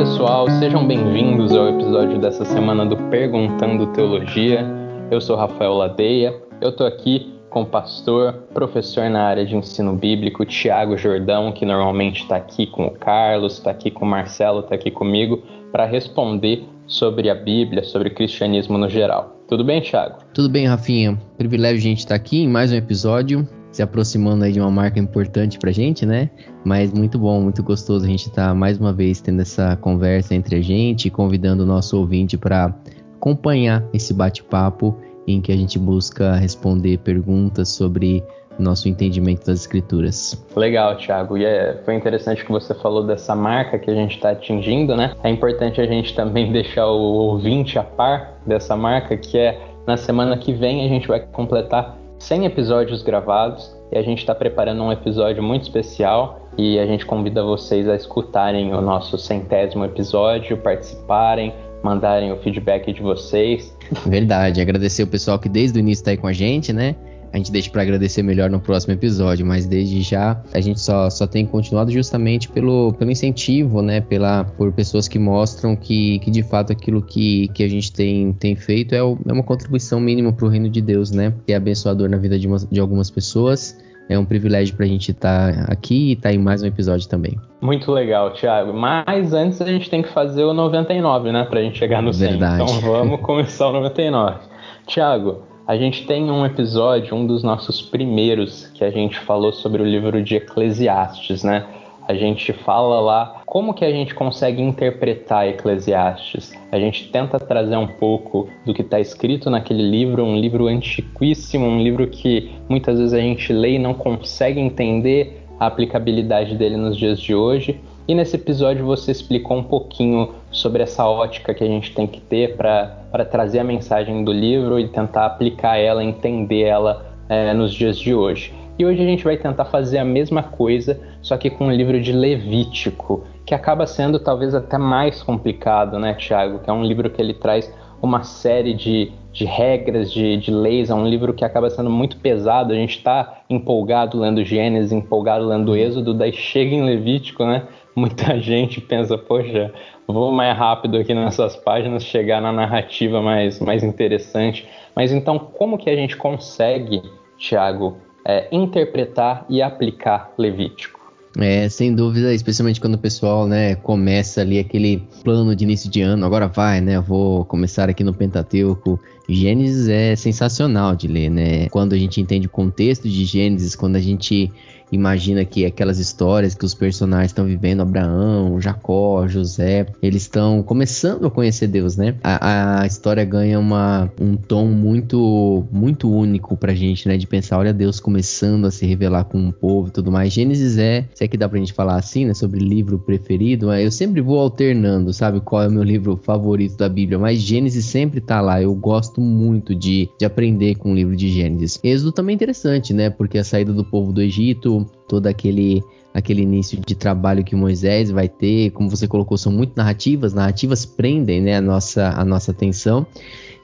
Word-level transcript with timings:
pessoal, 0.00 0.48
sejam 0.52 0.86
bem-vindos 0.86 1.52
ao 1.52 1.68
episódio 1.68 2.18
dessa 2.18 2.42
semana 2.42 2.86
do 2.86 2.96
Perguntando 3.10 3.86
Teologia. 3.88 4.64
Eu 5.10 5.20
sou 5.20 5.36
Rafael 5.36 5.74
Ladeia, 5.74 6.34
eu 6.58 6.72
tô 6.72 6.86
aqui 6.86 7.34
com 7.50 7.60
o 7.60 7.66
pastor, 7.66 8.32
professor 8.54 9.10
na 9.10 9.24
área 9.24 9.44
de 9.44 9.54
ensino 9.54 9.94
bíblico, 9.94 10.46
Tiago 10.46 10.96
Jordão, 10.96 11.52
que 11.52 11.66
normalmente 11.66 12.22
está 12.22 12.36
aqui 12.36 12.66
com 12.66 12.86
o 12.86 12.92
Carlos, 12.92 13.58
está 13.58 13.72
aqui 13.72 13.90
com 13.90 14.06
o 14.06 14.08
Marcelo, 14.08 14.60
está 14.60 14.74
aqui 14.74 14.90
comigo, 14.90 15.42
para 15.70 15.84
responder 15.84 16.64
sobre 16.86 17.28
a 17.28 17.34
Bíblia, 17.34 17.84
sobre 17.84 18.08
o 18.08 18.14
cristianismo 18.14 18.78
no 18.78 18.88
geral. 18.88 19.36
Tudo 19.46 19.62
bem, 19.62 19.82
Tiago? 19.82 20.16
Tudo 20.32 20.48
bem, 20.48 20.66
Rafinha. 20.66 21.20
Privilégio 21.36 21.76
a 21.76 21.82
gente 21.82 21.98
estar 21.98 22.14
tá 22.14 22.16
aqui 22.16 22.44
em 22.44 22.48
mais 22.48 22.72
um 22.72 22.76
episódio 22.76 23.46
se 23.72 23.82
aproximando 23.82 24.44
aí 24.44 24.52
de 24.52 24.60
uma 24.60 24.70
marca 24.70 24.98
importante 24.98 25.58
pra 25.58 25.70
gente, 25.70 26.04
né? 26.04 26.30
Mas 26.64 26.92
muito 26.92 27.18
bom, 27.18 27.40
muito 27.40 27.62
gostoso 27.62 28.04
a 28.04 28.08
gente 28.08 28.28
estar 28.28 28.48
tá 28.48 28.54
mais 28.54 28.78
uma 28.78 28.92
vez 28.92 29.20
tendo 29.20 29.40
essa 29.40 29.76
conversa 29.76 30.34
entre 30.34 30.56
a 30.56 30.62
gente, 30.62 31.10
convidando 31.10 31.62
o 31.62 31.66
nosso 31.66 31.98
ouvinte 31.98 32.36
para 32.36 32.74
acompanhar 33.16 33.84
esse 33.92 34.12
bate-papo 34.12 34.96
em 35.26 35.40
que 35.40 35.52
a 35.52 35.56
gente 35.56 35.78
busca 35.78 36.34
responder 36.36 36.98
perguntas 36.98 37.68
sobre 37.68 38.24
nosso 38.58 38.88
entendimento 38.88 39.46
das 39.46 39.60
escrituras. 39.60 40.44
Legal, 40.54 40.96
Thiago. 40.96 41.38
E 41.38 41.44
é, 41.44 41.80
foi 41.84 41.94
interessante 41.94 42.44
que 42.44 42.52
você 42.52 42.74
falou 42.74 43.06
dessa 43.06 43.34
marca 43.34 43.78
que 43.78 43.90
a 43.90 43.94
gente 43.94 44.16
está 44.16 44.30
atingindo, 44.30 44.96
né? 44.96 45.14
É 45.22 45.30
importante 45.30 45.80
a 45.80 45.86
gente 45.86 46.14
também 46.14 46.50
deixar 46.52 46.86
o 46.86 46.98
ouvinte 46.98 47.78
a 47.78 47.82
par 47.82 48.38
dessa 48.46 48.76
marca, 48.76 49.16
que 49.16 49.38
é 49.38 49.58
na 49.86 49.96
semana 49.96 50.36
que 50.36 50.52
vem 50.52 50.84
a 50.84 50.88
gente 50.88 51.08
vai 51.08 51.20
completar 51.20 51.96
100 52.20 52.44
episódios 52.44 53.02
gravados 53.02 53.74
e 53.90 53.96
a 53.98 54.02
gente 54.02 54.18
está 54.18 54.34
preparando 54.34 54.82
um 54.82 54.92
episódio 54.92 55.42
muito 55.42 55.62
especial 55.62 56.48
e 56.56 56.78
a 56.78 56.86
gente 56.86 57.04
convida 57.06 57.42
vocês 57.42 57.88
a 57.88 57.96
escutarem 57.96 58.72
o 58.74 58.80
nosso 58.80 59.16
centésimo 59.16 59.84
episódio, 59.86 60.56
participarem, 60.58 61.52
mandarem 61.82 62.30
o 62.30 62.36
feedback 62.36 62.92
de 62.92 63.00
vocês. 63.00 63.74
Verdade, 64.06 64.60
agradecer 64.60 65.02
o 65.02 65.06
pessoal 65.06 65.38
que 65.38 65.48
desde 65.48 65.78
o 65.78 65.80
início 65.80 66.02
está 66.02 66.10
aí 66.10 66.18
com 66.18 66.26
a 66.26 66.32
gente, 66.32 66.72
né? 66.74 66.94
A 67.32 67.36
gente 67.36 67.52
deixa 67.52 67.70
para 67.70 67.82
agradecer 67.82 68.22
melhor 68.22 68.50
no 68.50 68.60
próximo 68.60 68.92
episódio, 68.92 69.46
mas 69.46 69.66
desde 69.66 70.02
já 70.02 70.40
a 70.52 70.60
gente 70.60 70.80
só, 70.80 71.08
só 71.08 71.26
tem 71.26 71.46
continuado 71.46 71.90
justamente 71.90 72.48
pelo, 72.48 72.92
pelo 72.94 73.10
incentivo, 73.10 73.82
né, 73.82 74.00
pela, 74.00 74.44
por 74.44 74.72
pessoas 74.72 75.06
que 75.06 75.18
mostram 75.18 75.76
que, 75.76 76.18
que 76.20 76.30
de 76.30 76.42
fato 76.42 76.72
aquilo 76.72 77.00
que, 77.00 77.48
que 77.48 77.62
a 77.62 77.68
gente 77.68 77.92
tem, 77.92 78.32
tem 78.32 78.56
feito 78.56 78.94
é, 78.94 79.02
o, 79.02 79.16
é 79.26 79.32
uma 79.32 79.44
contribuição 79.44 80.00
mínima 80.00 80.32
para 80.32 80.46
o 80.46 80.48
reino 80.48 80.68
de 80.68 80.80
Deus, 80.80 81.10
né, 81.10 81.32
que 81.46 81.52
é 81.52 81.56
abençoador 81.56 82.08
na 82.08 82.16
vida 82.16 82.38
de, 82.38 82.48
uma, 82.48 82.58
de 82.58 82.80
algumas 82.80 83.10
pessoas. 83.10 83.78
É 84.08 84.18
um 84.18 84.24
privilégio 84.24 84.74
para 84.74 84.86
a 84.86 84.88
gente 84.88 85.12
estar 85.12 85.54
tá 85.54 85.72
aqui 85.72 86.08
e 86.08 86.12
estar 86.14 86.30
tá 86.30 86.34
em 86.34 86.38
mais 86.38 86.64
um 86.64 86.66
episódio 86.66 87.08
também. 87.08 87.38
Muito 87.60 87.92
legal, 87.92 88.32
Thiago. 88.32 88.72
Mas 88.72 89.32
antes 89.32 89.62
a 89.62 89.66
gente 89.66 89.88
tem 89.88 90.02
que 90.02 90.08
fazer 90.08 90.42
o 90.42 90.52
99, 90.52 91.30
né? 91.30 91.44
Para 91.44 91.60
a 91.60 91.62
gente 91.62 91.78
chegar 91.78 92.02
no 92.02 92.12
100. 92.12 92.30
Verdade. 92.30 92.60
Então 92.60 92.80
vamos 92.80 93.20
começar 93.20 93.68
o 93.68 93.72
99. 93.72 94.40
Thiago, 94.88 95.44
a 95.70 95.76
gente 95.76 96.04
tem 96.04 96.28
um 96.32 96.44
episódio, 96.44 97.14
um 97.14 97.24
dos 97.24 97.44
nossos 97.44 97.80
primeiros, 97.80 98.66
que 98.74 98.82
a 98.82 98.90
gente 98.90 99.16
falou 99.20 99.52
sobre 99.52 99.80
o 99.80 99.84
livro 99.84 100.20
de 100.20 100.34
Eclesiastes, 100.34 101.44
né? 101.44 101.64
A 102.08 102.12
gente 102.12 102.52
fala 102.52 102.98
lá 102.98 103.42
como 103.46 103.72
que 103.72 103.84
a 103.84 103.90
gente 103.92 104.12
consegue 104.12 104.60
interpretar 104.60 105.46
Eclesiastes. 105.46 106.52
A 106.72 106.80
gente 106.80 107.08
tenta 107.12 107.38
trazer 107.38 107.76
um 107.76 107.86
pouco 107.86 108.48
do 108.66 108.74
que 108.74 108.82
está 108.82 108.98
escrito 108.98 109.48
naquele 109.48 109.88
livro, 109.88 110.24
um 110.24 110.34
livro 110.34 110.66
antiquíssimo, 110.66 111.66
um 111.66 111.80
livro 111.80 112.08
que 112.08 112.50
muitas 112.68 112.98
vezes 112.98 113.14
a 113.14 113.20
gente 113.20 113.52
lê 113.52 113.74
e 113.74 113.78
não 113.78 113.94
consegue 113.94 114.58
entender 114.58 115.40
a 115.60 115.66
aplicabilidade 115.66 116.56
dele 116.56 116.76
nos 116.76 116.96
dias 116.96 117.20
de 117.20 117.32
hoje. 117.32 117.78
E 118.10 118.14
nesse 118.14 118.34
episódio 118.34 118.84
você 118.84 119.12
explicou 119.12 119.56
um 119.56 119.62
pouquinho 119.62 120.34
sobre 120.50 120.82
essa 120.82 121.06
ótica 121.06 121.54
que 121.54 121.62
a 121.62 121.66
gente 121.68 121.94
tem 121.94 122.08
que 122.08 122.20
ter 122.20 122.56
para 122.56 123.24
trazer 123.24 123.60
a 123.60 123.64
mensagem 123.64 124.24
do 124.24 124.32
livro 124.32 124.80
e 124.80 124.88
tentar 124.88 125.26
aplicar 125.26 125.76
ela, 125.76 126.02
entender 126.02 126.62
ela 126.62 127.06
é, 127.28 127.54
nos 127.54 127.72
dias 127.72 127.96
de 127.96 128.12
hoje. 128.12 128.52
E 128.76 128.84
hoje 128.84 129.00
a 129.00 129.04
gente 129.04 129.22
vai 129.22 129.36
tentar 129.36 129.64
fazer 129.66 129.98
a 129.98 130.04
mesma 130.04 130.42
coisa, 130.42 131.00
só 131.22 131.36
que 131.36 131.50
com 131.50 131.68
o 131.68 131.70
livro 131.70 132.00
de 132.00 132.10
Levítico, 132.12 133.22
que 133.46 133.54
acaba 133.54 133.86
sendo 133.86 134.18
talvez 134.18 134.56
até 134.56 134.76
mais 134.76 135.22
complicado, 135.22 135.96
né, 135.96 136.12
Tiago? 136.14 136.58
Que 136.58 136.68
é 136.68 136.72
um 136.72 136.82
livro 136.82 137.10
que 137.10 137.22
ele 137.22 137.34
traz 137.34 137.72
uma 138.02 138.22
série 138.22 138.74
de, 138.74 139.12
de 139.32 139.44
regras, 139.44 140.12
de, 140.12 140.36
de 140.36 140.50
leis, 140.50 140.90
é 140.90 140.94
um 140.94 141.06
livro 141.06 141.34
que 141.34 141.44
acaba 141.44 141.68
sendo 141.70 141.90
muito 141.90 142.16
pesado. 142.16 142.72
A 142.72 142.76
gente 142.76 142.96
está 142.98 143.42
empolgado 143.48 144.18
lendo 144.18 144.44
Gênesis, 144.44 144.92
empolgado 144.92 145.46
lendo 145.46 145.76
Êxodo, 145.76 146.14
daí 146.14 146.32
chega 146.32 146.74
em 146.74 146.84
Levítico, 146.84 147.44
né? 147.44 147.66
muita 147.94 148.38
gente 148.40 148.80
pensa, 148.80 149.16
poxa, 149.18 149.72
vou 150.06 150.32
mais 150.32 150.56
rápido 150.56 150.96
aqui 150.96 151.14
nessas 151.14 151.56
páginas, 151.56 152.04
chegar 152.04 152.40
na 152.40 152.52
narrativa 152.52 153.20
mais, 153.20 153.60
mais 153.60 153.82
interessante. 153.82 154.68
Mas 154.94 155.12
então, 155.12 155.38
como 155.38 155.78
que 155.78 155.90
a 155.90 155.96
gente 155.96 156.16
consegue, 156.16 157.02
Tiago, 157.36 157.98
é, 158.26 158.48
interpretar 158.52 159.44
e 159.48 159.62
aplicar 159.62 160.32
Levítico? 160.36 160.99
É, 161.38 161.68
sem 161.68 161.94
dúvida, 161.94 162.34
especialmente 162.34 162.80
quando 162.80 162.94
o 162.94 162.98
pessoal, 162.98 163.46
né, 163.46 163.76
começa 163.76 164.40
ali 164.40 164.58
aquele 164.58 165.02
plano 165.22 165.54
de 165.54 165.64
início 165.64 165.88
de 165.88 166.00
ano, 166.00 166.26
agora 166.26 166.48
vai, 166.48 166.80
né, 166.80 166.98
vou 167.00 167.44
começar 167.44 167.88
aqui 167.88 168.02
no 168.02 168.12
Pentateuco. 168.12 168.98
Gênesis 169.28 169.88
é 169.88 170.16
sensacional 170.16 170.96
de 170.96 171.06
ler, 171.06 171.30
né? 171.30 171.68
Quando 171.68 171.92
a 171.92 171.96
gente 171.96 172.20
entende 172.20 172.48
o 172.48 172.50
contexto 172.50 173.08
de 173.08 173.24
Gênesis, 173.24 173.76
quando 173.76 173.94
a 173.94 174.00
gente 174.00 174.52
imagina 174.92 175.44
que 175.44 175.64
aquelas 175.64 175.98
histórias 175.98 176.54
que 176.54 176.64
os 176.64 176.74
personagens 176.74 177.30
estão 177.30 177.44
vivendo, 177.44 177.80
Abraão, 177.80 178.60
Jacó, 178.60 179.26
José, 179.28 179.86
eles 180.02 180.22
estão 180.22 180.62
começando 180.62 181.26
a 181.26 181.30
conhecer 181.30 181.68
Deus, 181.68 181.96
né? 181.96 182.16
A, 182.22 182.82
a, 182.82 182.86
história 182.86 183.24
ganha 183.24 183.58
uma, 183.58 184.10
um 184.20 184.36
tom 184.36 184.66
muito 184.66 185.64
muito 185.70 186.12
único 186.12 186.56
pra 186.56 186.74
gente, 186.74 187.06
né? 187.06 187.16
De 187.16 187.26
pensar, 187.26 187.58
olha 187.58 187.72
Deus 187.72 188.00
começando 188.00 188.66
a 188.66 188.70
se 188.70 188.84
revelar 188.86 189.24
com 189.24 189.38
um 189.38 189.52
povo 189.52 189.88
e 189.88 189.90
tudo 189.92 190.10
mais. 190.10 190.32
Gênesis 190.32 190.76
é, 190.76 191.06
se 191.20 191.24
é 191.24 191.28
que 191.28 191.36
dá 191.36 191.46
pra 191.46 191.58
gente 191.58 191.74
falar 191.74 191.96
assim, 191.96 192.24
né? 192.24 192.32
Sobre 192.32 192.58
livro 192.58 192.98
preferido, 192.98 193.70
eu 193.74 193.90
sempre 193.90 194.22
vou 194.22 194.40
alternando, 194.40 195.12
sabe? 195.12 195.38
Qual 195.38 195.62
é 195.62 195.68
o 195.68 195.70
meu 195.70 195.82
livro 195.82 196.16
favorito 196.16 196.78
da 196.78 196.88
Bíblia, 196.88 197.18
mas 197.18 197.38
Gênesis 197.38 197.84
sempre 197.84 198.22
tá 198.22 198.40
lá. 198.40 198.62
Eu 198.62 198.74
gosto 198.74 199.20
muito 199.20 199.74
de, 199.74 200.08
de 200.18 200.24
aprender 200.24 200.76
com 200.76 200.92
o 200.92 200.94
livro 200.94 201.14
de 201.14 201.28
Gênesis. 201.28 201.78
Êxodo 201.84 202.10
também 202.10 202.32
é 202.32 202.36
interessante, 202.36 202.94
né? 202.94 203.10
Porque 203.10 203.36
a 203.36 203.44
saída 203.44 203.70
do 203.70 203.84
povo 203.84 204.14
do 204.14 204.22
Egito, 204.22 204.86
todo 205.06 205.26
aquele 205.26 205.82
aquele 206.12 206.42
início 206.42 206.80
de 206.84 206.94
trabalho 206.94 207.44
que 207.44 207.54
Moisés 207.54 208.10
vai 208.10 208.28
ter, 208.28 208.70
como 208.70 208.90
você 208.90 209.06
colocou, 209.06 209.36
são 209.36 209.52
muito 209.52 209.74
narrativas, 209.76 210.34
narrativas 210.34 210.84
prendem, 210.84 211.40
né, 211.40 211.56
a 211.56 211.60
nossa 211.60 212.14
a 212.16 212.24
nossa 212.24 212.50
atenção. 212.50 213.06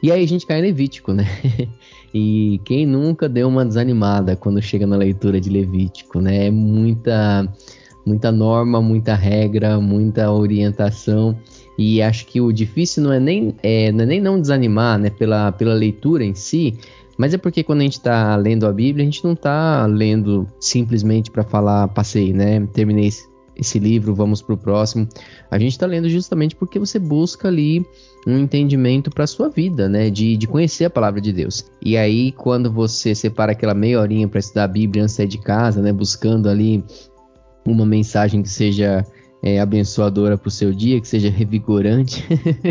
E 0.06 0.12
aí 0.12 0.22
a 0.22 0.28
gente 0.28 0.47
cai 0.47 0.61
em 0.61 0.62
Levítico, 0.62 1.12
né? 1.12 1.27
e 2.15 2.61
quem 2.65 2.87
nunca 2.87 3.28
deu 3.28 3.49
uma 3.49 3.67
desanimada 3.67 4.37
quando 4.37 4.62
chega 4.62 4.87
na 4.87 4.94
leitura 4.94 5.41
de 5.41 5.50
Levítico, 5.50 6.21
né? 6.21 6.47
É 6.47 6.50
muita 6.53 7.53
muita 8.06 8.31
norma, 8.31 8.81
muita 8.81 9.17
regra, 9.17 9.81
muita 9.81 10.31
orientação. 10.31 11.37
E 11.77 12.00
acho 12.00 12.25
que 12.27 12.41
o 12.41 12.53
difícil 12.53 13.03
não 13.03 13.12
é 13.12 13.19
nem, 13.19 13.56
é, 13.65 13.91
não, 13.91 14.05
é 14.05 14.06
nem 14.06 14.21
não 14.21 14.41
desanimar 14.41 14.97
né, 14.97 15.11
pela, 15.11 15.50
pela 15.50 15.75
leitura 15.75 16.25
em 16.25 16.37
si, 16.37 16.78
mas 17.19 17.34
é 17.34 17.37
porque 17.37 17.65
quando 17.65 17.81
a 17.81 17.83
gente 17.83 17.94
está 17.94 18.37
lendo 18.37 18.65
a 18.65 18.73
Bíblia, 18.73 19.03
a 19.03 19.11
gente 19.11 19.25
não 19.25 19.33
está 19.33 19.87
lendo 19.87 20.47
simplesmente 20.61 21.33
para 21.33 21.43
falar, 21.43 21.88
passei, 21.88 22.33
né? 22.33 22.65
Terminei 22.73 23.11
esse 23.56 23.78
livro, 23.78 24.15
vamos 24.15 24.43
para 24.43 24.55
o 24.55 24.59
próximo. 24.59 25.09
A 25.50 25.59
gente 25.59 25.72
está 25.72 25.87
lendo 25.87 26.09
justamente 26.09 26.55
porque 26.55 26.78
você 26.78 26.99
busca 26.99 27.49
ali 27.49 27.84
um 28.27 28.39
entendimento 28.39 29.11
para 29.11 29.27
sua 29.27 29.49
vida, 29.49 29.89
né? 29.89 30.11
De, 30.11 30.37
de 30.37 30.47
conhecer 30.47 30.84
a 30.84 30.91
palavra 30.91 31.21
de 31.21 31.33
Deus. 31.33 31.65
E 31.83 31.97
aí, 31.97 32.33
quando 32.33 32.71
você 32.71 33.15
separa 33.15 33.53
aquela 33.53 33.75
meia 33.75 34.00
horinha 34.00 34.28
para 34.28 34.41
estudar 34.41 34.65
a 34.65 34.69
Bíblia 34.69 35.05
antes 35.05 35.15
de 35.15 35.17
sair 35.17 35.28
de 35.28 35.39
casa, 35.39 35.81
né? 35.81 35.93
Buscando 35.93 36.49
ali 36.49 36.85
uma 37.64 37.87
mensagem 37.87 38.43
que 38.43 38.49
seja 38.49 39.05
é, 39.43 39.61
abençoadora 39.61 40.37
para 40.37 40.49
o 40.49 40.50
seu 40.50 40.73
dia, 40.73 41.00
que 41.00 41.09
seja 41.09 41.31
revigorante, 41.31 42.25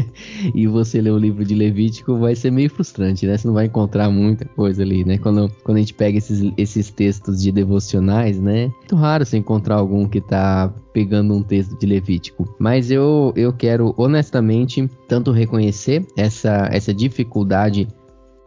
e 0.53 0.67
você 0.67 1.01
ler 1.01 1.11
o 1.11 1.17
livro 1.17 1.45
de 1.45 1.55
Levítico, 1.55 2.17
vai 2.17 2.35
ser 2.35 2.51
meio 2.51 2.69
frustrante, 2.69 3.25
né? 3.25 3.37
Você 3.37 3.47
não 3.47 3.53
vai 3.53 3.65
encontrar 3.65 4.09
muita 4.09 4.45
coisa 4.45 4.81
ali, 4.81 5.05
né? 5.05 5.17
Quando, 5.17 5.49
quando 5.63 5.77
a 5.77 5.79
gente 5.79 5.93
pega 5.93 6.17
esses, 6.17 6.51
esses 6.57 6.89
textos 6.89 7.41
de 7.41 7.51
devocionais, 7.51 8.39
né? 8.39 8.63
É 8.63 8.67
muito 8.67 8.95
raro 8.95 9.25
você 9.25 9.37
encontrar 9.37 9.75
algum 9.75 10.07
que 10.07 10.19
está 10.19 10.73
pegando 10.93 11.33
um 11.33 11.43
texto 11.43 11.77
de 11.77 11.85
Levítico. 11.85 12.55
Mas 12.59 12.89
eu, 12.89 13.33
eu 13.35 13.51
quero 13.51 13.93
honestamente 13.97 14.89
tanto 15.07 15.31
reconhecer 15.31 16.05
essa, 16.15 16.69
essa 16.71 16.93
dificuldade 16.93 17.87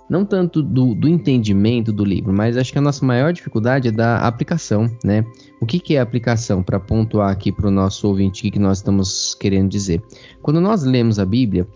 não 0.08 0.24
tanto 0.24 0.62
do, 0.62 0.94
do, 0.94 1.08
entendimento 1.08 1.92
do 1.92 2.04
livro, 2.04 2.32
mas 2.32 2.56
acho 2.56 2.72
que 2.72 2.78
a 2.78 2.82
nossa 2.82 3.04
maior 3.04 3.32
dificuldade 3.32 3.88
é 3.88 3.92
da 3.92 4.18
aplicação, 4.18 4.90
né? 5.04 5.24
O 5.60 5.66
que, 5.66 5.78
que 5.78 5.96
é 5.96 6.00
aplicação? 6.00 6.62
Para 6.62 6.80
pontuar 6.80 7.30
aqui 7.30 7.52
para 7.52 7.68
o 7.68 7.70
nosso 7.70 8.08
ouvinte 8.08 8.40
o 8.40 8.42
que, 8.42 8.52
que 8.52 8.58
nós 8.58 8.78
estamos 8.78 9.34
querendo 9.34 9.68
dizer. 9.68 10.02
Quando 10.40 10.60
nós 10.60 10.82
lemos 10.84 11.18
a 11.18 11.26
Bíblia, 11.26 11.66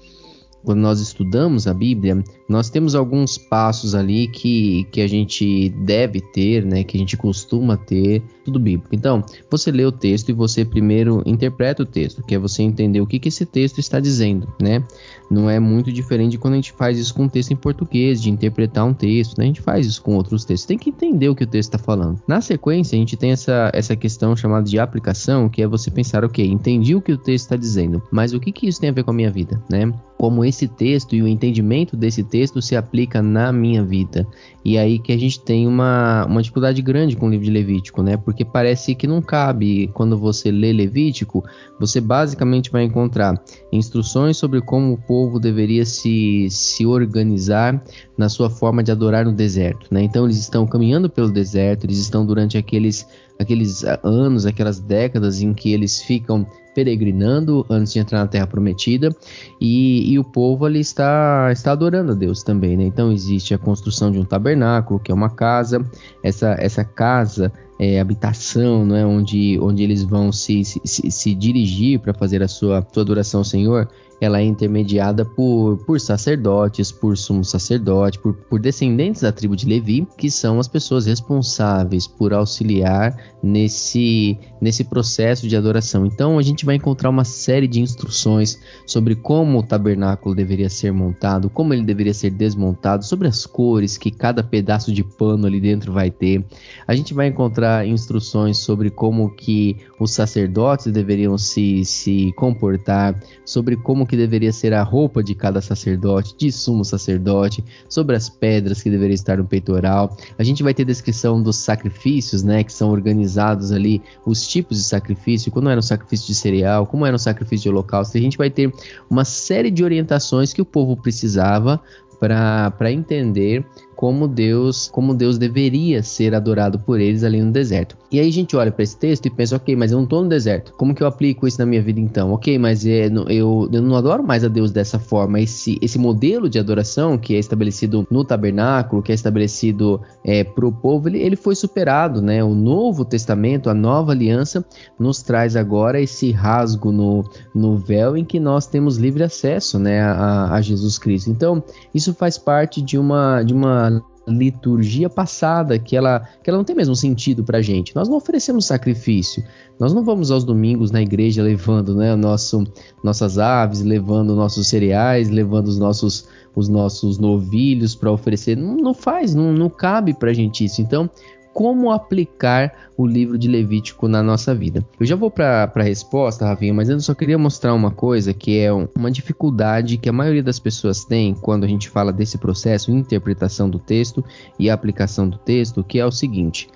quando 0.65 0.79
nós 0.79 1.01
estudamos 1.01 1.67
a 1.67 1.75
Bíblia, 1.75 2.23
nós 2.49 2.71
temos 2.71 2.95
alguns 2.95 3.37
passos 3.37 3.95
ali 3.95 4.29
que, 4.29 4.85
que 4.93 5.01
a 5.01 5.09
gente 5.09 5.69
deve 5.71 6.21
ter, 6.21 6.65
né, 6.65 6.85
que 6.85 6.97
a 6.97 7.01
gente 7.01 7.17
costuma 7.17 7.77
ter, 7.77 8.23
tudo 8.45 8.59
bíblico. 8.59 8.95
Então, 8.95 9.25
você 9.51 9.71
lê 9.71 9.85
o 9.85 9.93
texto 9.93 10.29
e 10.29 10.33
você 10.33 10.65
primeiro 10.65 11.23
interpreta 11.25 11.83
o 11.83 11.87
texto, 11.87 12.23
que 12.23 12.35
é 12.35 12.39
você 12.39 12.63
entender 12.63 13.01
o 13.01 13.07
que, 13.07 13.19
que 13.19 13.29
esse 13.29 13.47
texto 13.47 13.79
está 13.79 14.01
dizendo, 14.01 14.49
né? 14.61 14.83
Não 15.31 15.49
é 15.49 15.59
muito 15.59 15.91
diferente 15.91 16.37
quando 16.37 16.55
a 16.55 16.57
gente 16.57 16.73
faz 16.73 16.99
isso 16.99 17.15
com 17.15 17.25
um 17.25 17.29
texto 17.29 17.53
em 17.53 17.57
português, 17.57 18.21
de 18.21 18.31
interpretar 18.31 18.85
um 18.85 18.93
texto, 18.93 19.39
né? 19.39 19.45
A 19.45 19.47
gente 19.47 19.63
faz 19.63 19.87
isso 19.87 20.03
com 20.03 20.15
outros 20.15 20.45
textos. 20.45 20.67
Tem 20.67 20.77
que 20.77 20.91
entender 20.91 21.31
o 21.31 21.35
que 21.35 21.45
o 21.45 21.47
texto 21.47 21.73
está 21.73 21.79
falando. 21.79 22.21
Na 22.29 22.43
sequência, 22.43 22.97
a 22.97 22.99
gente 22.99 23.17
tem 23.17 23.31
essa, 23.31 23.71
essa 23.73 23.97
questão 23.97 24.37
chamada 24.37 24.69
de 24.69 24.79
aplicação, 24.79 25.49
que 25.49 25.63
é 25.63 25.67
você 25.67 25.91
pensar, 25.91 26.23
ok, 26.23 26.47
entendi 26.47 26.95
o 26.95 27.01
que 27.01 27.13
o 27.13 27.17
texto 27.17 27.45
está 27.45 27.57
dizendo, 27.57 28.03
mas 28.11 28.35
o 28.35 28.41
que, 28.41 28.53
que 28.53 28.69
isso 28.69 28.81
tem 28.81 28.91
a 28.91 28.93
ver 28.93 29.05
com 29.05 29.11
a 29.11 29.15
minha 29.15 29.31
vida, 29.31 29.63
né? 29.71 29.93
Como 30.19 30.45
esse 30.45 30.69
texto 30.69 31.17
e 31.17 31.23
o 31.23 31.27
entendimento 31.27 31.97
desse 31.97 32.23
texto 32.23 32.61
se 32.61 32.77
aplica 32.77 33.23
na 33.23 33.53
minha 33.53 33.83
vida. 33.83 34.27
E 34.65 34.79
aí 34.79 34.99
que 34.99 35.13
a 35.13 35.19
gente 35.19 35.41
tem 35.41 35.67
uma, 35.67 36.27
uma 36.27 36.43
dificuldade 36.43 36.81
grande 36.83 37.17
com 37.17 37.27
o 37.27 37.31
livro 37.31 37.45
de 37.45 37.51
Levítico, 37.51 38.03
né? 38.03 38.17
Porque 38.17 38.32
parece 38.45 38.95
que 38.95 39.07
não 39.07 39.21
cabe. 39.21 39.89
Quando 39.95 40.19
você 40.19 40.51
lê 40.51 40.73
Levítico, 40.73 41.45
você 41.79 42.01
basicamente 42.01 42.71
vai 42.71 42.85
encontrar 42.85 43.43
instruções 43.71 44.37
sobre 44.37 44.61
como 44.61 44.95
o 44.95 44.99
povo 44.99 45.39
deveria 45.39 45.85
se, 45.85 46.49
se 46.51 46.87
organizar 46.87 47.83
na 48.17 48.29
sua 48.29 48.49
forma 48.49 48.83
de 48.83 48.91
adorar 48.91 49.25
no 49.25 49.33
deserto, 49.33 49.93
né? 49.93 50.03
Então 50.03 50.25
eles 50.25 50.39
estão 50.39 50.67
caminhando 50.67 51.11
pelo 51.11 51.31
deserto, 51.31 51.85
eles 51.85 51.99
estão 51.99 52.25
durante 52.25 52.57
aqueles 52.57 53.07
aqueles 53.39 53.85
anos, 54.05 54.47
aquelas 54.47 54.79
décadas 54.79 55.43
em 55.43 55.53
que 55.53 55.73
eles 55.73 56.01
ficam 56.01 56.47
peregrinando 56.75 57.65
antes 57.69 57.93
de 57.93 57.99
entrar 57.99 58.21
na 58.21 58.27
Terra 58.27 58.47
Prometida 58.47 59.15
e, 59.61 60.13
e, 60.13 60.19
o 60.19 60.25
povo 60.25 60.65
ali 60.65 60.81
está, 60.81 61.51
está 61.53 61.73
adorando 61.73 62.13
a 62.13 62.15
Deus 62.15 62.43
também, 62.43 62.77
né? 62.77 62.85
Então 62.85 63.13
existe 63.13 63.55
a 63.55 63.59
construção 63.59 64.11
de 64.11 64.19
um 64.19 64.25
tabernáculo, 64.25 65.01
que 65.01 65.11
é 65.11 65.15
uma 65.15 65.31
casa, 65.31 65.85
essa, 66.23 66.57
essa 66.59 66.85
casa 66.85 67.53
é, 67.79 67.99
habitação, 67.99 68.87
não 68.87 68.97
é? 68.97 69.05
onde, 69.05 69.59
onde 69.61 69.83
eles 69.83 70.05
vão 70.05 70.31
se, 70.31 70.65
se, 70.65 71.11
se 71.11 71.35
dirigir 71.35 71.99
para 71.99 72.15
fazer 72.15 72.43
a 72.43 72.49
sua, 72.49 72.87
sua 72.93 73.03
adoração 73.03 73.41
ao 73.41 73.45
Senhor, 73.45 73.89
ela 74.21 74.39
é 74.39 74.45
intermediada 74.45 75.25
por, 75.25 75.79
por 75.79 76.01
sacerdotes, 76.01 76.93
por 76.93 77.17
sumo 77.17 77.45
sacerdote, 77.45 78.21
por, 78.21 78.35
por 78.35 78.61
descendentes 78.61 79.23
da 79.23 79.33
tribo 79.33 79.57
de 79.57 79.67
Levi, 79.67 80.07
que 80.17 80.31
são 80.31 80.61
as 80.61 80.69
pessoas 80.69 81.07
responsáveis 81.07 82.07
por 82.07 82.33
auxiliar 82.33 83.17
nesse, 83.43 84.39
nesse 84.61 84.85
processo 84.85 85.49
de 85.49 85.57
adoração. 85.57 86.07
Então 86.07 86.39
a 86.39 86.43
gente 86.43 86.62
vai 86.65 86.77
encontrar 86.77 87.11
uma 87.11 87.25
série 87.25 87.67
de 87.67 87.81
instruções 87.81 88.61
sobre 88.87 89.15
como 89.15 89.59
o 89.59 89.63
tabernáculo 89.63 90.35
deveria 90.35 90.69
ser 90.69 90.93
montado, 90.93 91.51
como 91.51 91.73
ele 91.75 91.83
deveria 91.83 92.15
ser 92.15 92.31
desmontado, 92.31 93.05
sobre 93.05 93.29
as 93.29 93.47
cores 93.47 93.97
que 93.99 94.11
cada 94.11 94.43
pedaço 94.43 94.93
de 94.93 95.03
pano 95.03 95.47
ali 95.47 95.61
dentro 95.61 95.93
vai 95.93 96.11
ter. 96.11 96.45
A 96.87 96.95
gente 96.95 97.15
vai 97.15 97.29
encontrar 97.29 97.87
instruções 97.87 98.59
sobre 98.59 98.91
como 98.91 99.31
que 99.31 99.77
os 99.99 100.13
sacerdotes 100.13 100.93
deveriam 100.93 101.39
se, 101.39 101.85
se 101.85 102.33
comportar, 102.37 103.19
sobre 103.45 103.77
como 103.77 104.07
que 104.07 104.17
deveria 104.17 104.53
ser 104.53 104.73
a 104.73 104.83
roupa 104.83 105.23
de 105.23 105.35
cada 105.35 105.61
sacerdote, 105.61 106.35
de 106.37 106.51
sumo 106.51 106.85
sacerdote, 106.85 107.65
sobre 107.89 108.17
as 108.17 108.29
pedras 108.29 108.83
que 108.83 108.91
deveriam 108.91 109.15
estar 109.15 109.39
no 109.39 109.45
peitoral. 109.45 110.17
A 110.39 110.43
gente 110.43 110.63
vai 110.63 110.75
ter 110.75 110.85
descrição 110.85 111.43
dos 111.43 111.57
sacrifícios, 111.57 112.43
né, 112.43 112.65
que 112.65 112.73
são 112.73 112.91
organizados 112.91 113.73
ali, 113.73 114.03
os 114.27 114.47
tipos 114.47 114.79
de 114.79 114.85
sacrifício, 114.85 115.53
quando 115.53 115.71
era 115.71 115.79
um 115.79 115.83
sacrifício 115.83 116.27
de 116.27 116.35
cereal, 116.53 116.87
como 116.87 117.07
era 117.07 117.17
um 117.17 117.19
sacrifício 117.19 117.65
de 117.65 117.69
holocausto. 117.71 118.17
A 118.17 118.21
gente 118.21 118.37
vai 118.37 118.51
ter 118.51 118.73
uma 119.09 119.25
série 119.25 119.71
de 119.71 119.83
orientações 119.83 120.53
que 120.53 120.61
o 120.61 120.65
povo 120.65 120.97
precisava 120.97 121.81
para 122.21 122.93
entender 122.93 123.65
como 124.03 124.27
Deus, 124.27 124.91
como 124.93 125.15
Deus 125.15 125.39
deveria 125.39 126.03
ser 126.03 126.35
adorado 126.35 126.77
por 126.77 126.99
eles 126.99 127.23
ali 127.23 127.41
no 127.41 127.53
deserto. 127.53 127.97
E 128.11 128.19
aí 128.19 128.29
a 128.29 128.33
gente 128.33 128.57
olha 128.57 128.73
para 128.73 128.83
esse 128.83 128.97
texto 128.97 129.27
e 129.27 129.31
pensa, 129.31 129.55
ok, 129.55 129.77
mas 129.77 129.93
eu 129.93 129.97
não 129.97 130.03
estou 130.03 130.25
no 130.25 130.29
deserto. 130.29 130.75
Como 130.77 130.93
que 130.93 131.05
eu 131.05 131.07
aplico 131.07 131.47
isso 131.47 131.61
na 131.61 131.65
minha 131.65 131.81
vida 131.81 132.01
então? 132.01 132.33
Ok, 132.33 132.59
mas 132.59 132.85
é, 132.85 133.07
eu, 133.29 133.69
eu 133.73 133.81
não 133.81 133.95
adoro 133.95 134.25
mais 134.25 134.43
a 134.43 134.49
Deus 134.49 134.73
dessa 134.73 134.99
forma. 134.99 135.39
Esse, 135.39 135.79
esse 135.81 136.01
modelo 136.01 136.51
de 136.51 136.59
adoração 136.59 137.17
que 137.17 137.37
é 137.37 137.39
estabelecido 137.39 138.05
no 138.11 138.25
tabernáculo, 138.25 139.05
que 139.05 139.13
é 139.13 139.15
estabelecido 139.15 140.01
é, 140.25 140.43
para 140.43 140.67
o 140.67 140.73
povo, 140.73 141.09
ele, 141.09 141.21
ele 141.21 141.37
foi 141.37 141.55
superado, 141.55 142.21
né? 142.21 142.43
O 142.43 142.57
Novo 142.57 143.05
Testamento, 143.05 143.71
a 143.71 143.75
nova 143.75 144.11
aliança, 144.11 144.65
nos 144.99 145.23
traz 145.23 145.55
agora 145.55 146.01
esse 146.01 146.33
rasgo 146.33 146.91
no, 146.91 147.25
no 147.55 147.77
véu 147.77 148.17
em 148.17 148.25
que 148.25 148.41
nós 148.41 148.67
temos 148.67 148.97
livre 148.97 149.23
acesso, 149.23 149.79
né, 149.79 150.03
a, 150.03 150.55
a 150.55 150.61
Jesus 150.61 150.99
Cristo. 150.99 151.31
Então, 151.31 151.63
isso 151.95 152.13
faz 152.13 152.37
parte 152.37 152.83
de 152.83 152.99
uma, 152.99 153.45
de 153.45 153.55
uma 153.55 153.92
liturgia 154.27 155.11
passada, 155.11 155.79
que 155.79 155.97
ela, 155.97 156.29
que 156.43 156.49
ela 156.49 156.57
não 156.57 156.65
tem 156.65 156.77
mesmo 156.77 156.95
sentido 156.95 157.43
para 157.43 157.61
gente. 157.61 157.95
Nós 157.95 158.09
não 158.09 158.17
oferecemos 158.17 158.67
sacrifício. 158.67 159.43
Nós 159.79 159.93
não 159.93 160.05
vamos 160.05 160.31
aos 160.31 160.45
domingos 160.45 160.91
na 160.91 161.03
igreja 161.03 161.43
levando 161.43 161.95
né, 161.95 162.15
nosso, 162.15 162.65
nossas 163.03 163.39
aves, 163.39 163.83
levando 163.83 164.35
nossos 164.37 164.69
cereais, 164.69 165.29
levando 165.29 165.69
os 165.69 165.79
nossos, 165.79 166.29
os 166.55 166.69
nossos 166.69 167.19
novilhos 167.19 167.95
para 167.95 168.13
oferecer. 168.13 168.57
Não, 168.57 168.77
não 168.77 168.95
faz, 168.95 169.35
não, 169.35 169.53
não 169.53 169.69
cabe 169.69 170.15
para 170.15 170.33
gente 170.33 170.65
isso. 170.65 170.81
Então, 170.81 171.11
como 171.53 171.91
aplicar 171.91 172.73
o 172.97 173.07
livro 173.07 173.39
de 173.39 173.49
Levítico 173.49 174.09
na 174.09 174.23
nossa 174.23 174.55
vida. 174.55 174.85
Eu 174.99 175.07
já 175.07 175.17
vou 175.17 175.31
para 175.31 175.71
a 175.75 175.83
resposta, 175.83 176.47
Ravinha, 176.47 176.75
mas 176.75 176.89
eu 176.89 176.99
só 177.01 177.15
queria 177.15 177.39
mostrar 177.39 177.75
uma 177.75 177.91
coisa 177.91 178.33
que 178.33 178.59
é 178.59 178.73
uma 178.73 179.11
dificuldade 179.11 179.97
que 179.99 180.09
a 180.09 180.13
maioria 180.13 180.43
das 180.43 180.59
pessoas 180.59 181.05
tem 181.05 181.35
quando 181.35 181.65
a 181.65 181.69
gente 181.69 181.89
fala 181.89 182.13
desse 182.13 182.39
processo, 182.39 182.91
interpretação 182.91 183.69
do 183.69 183.79
texto 183.79 184.25
e 184.59 184.71
aplicação 184.71 185.29
do 185.29 185.39
texto, 185.39 185.85
que 185.85 185.99
é 185.99 186.07
o 186.07 186.13
seguinte: 186.13 186.69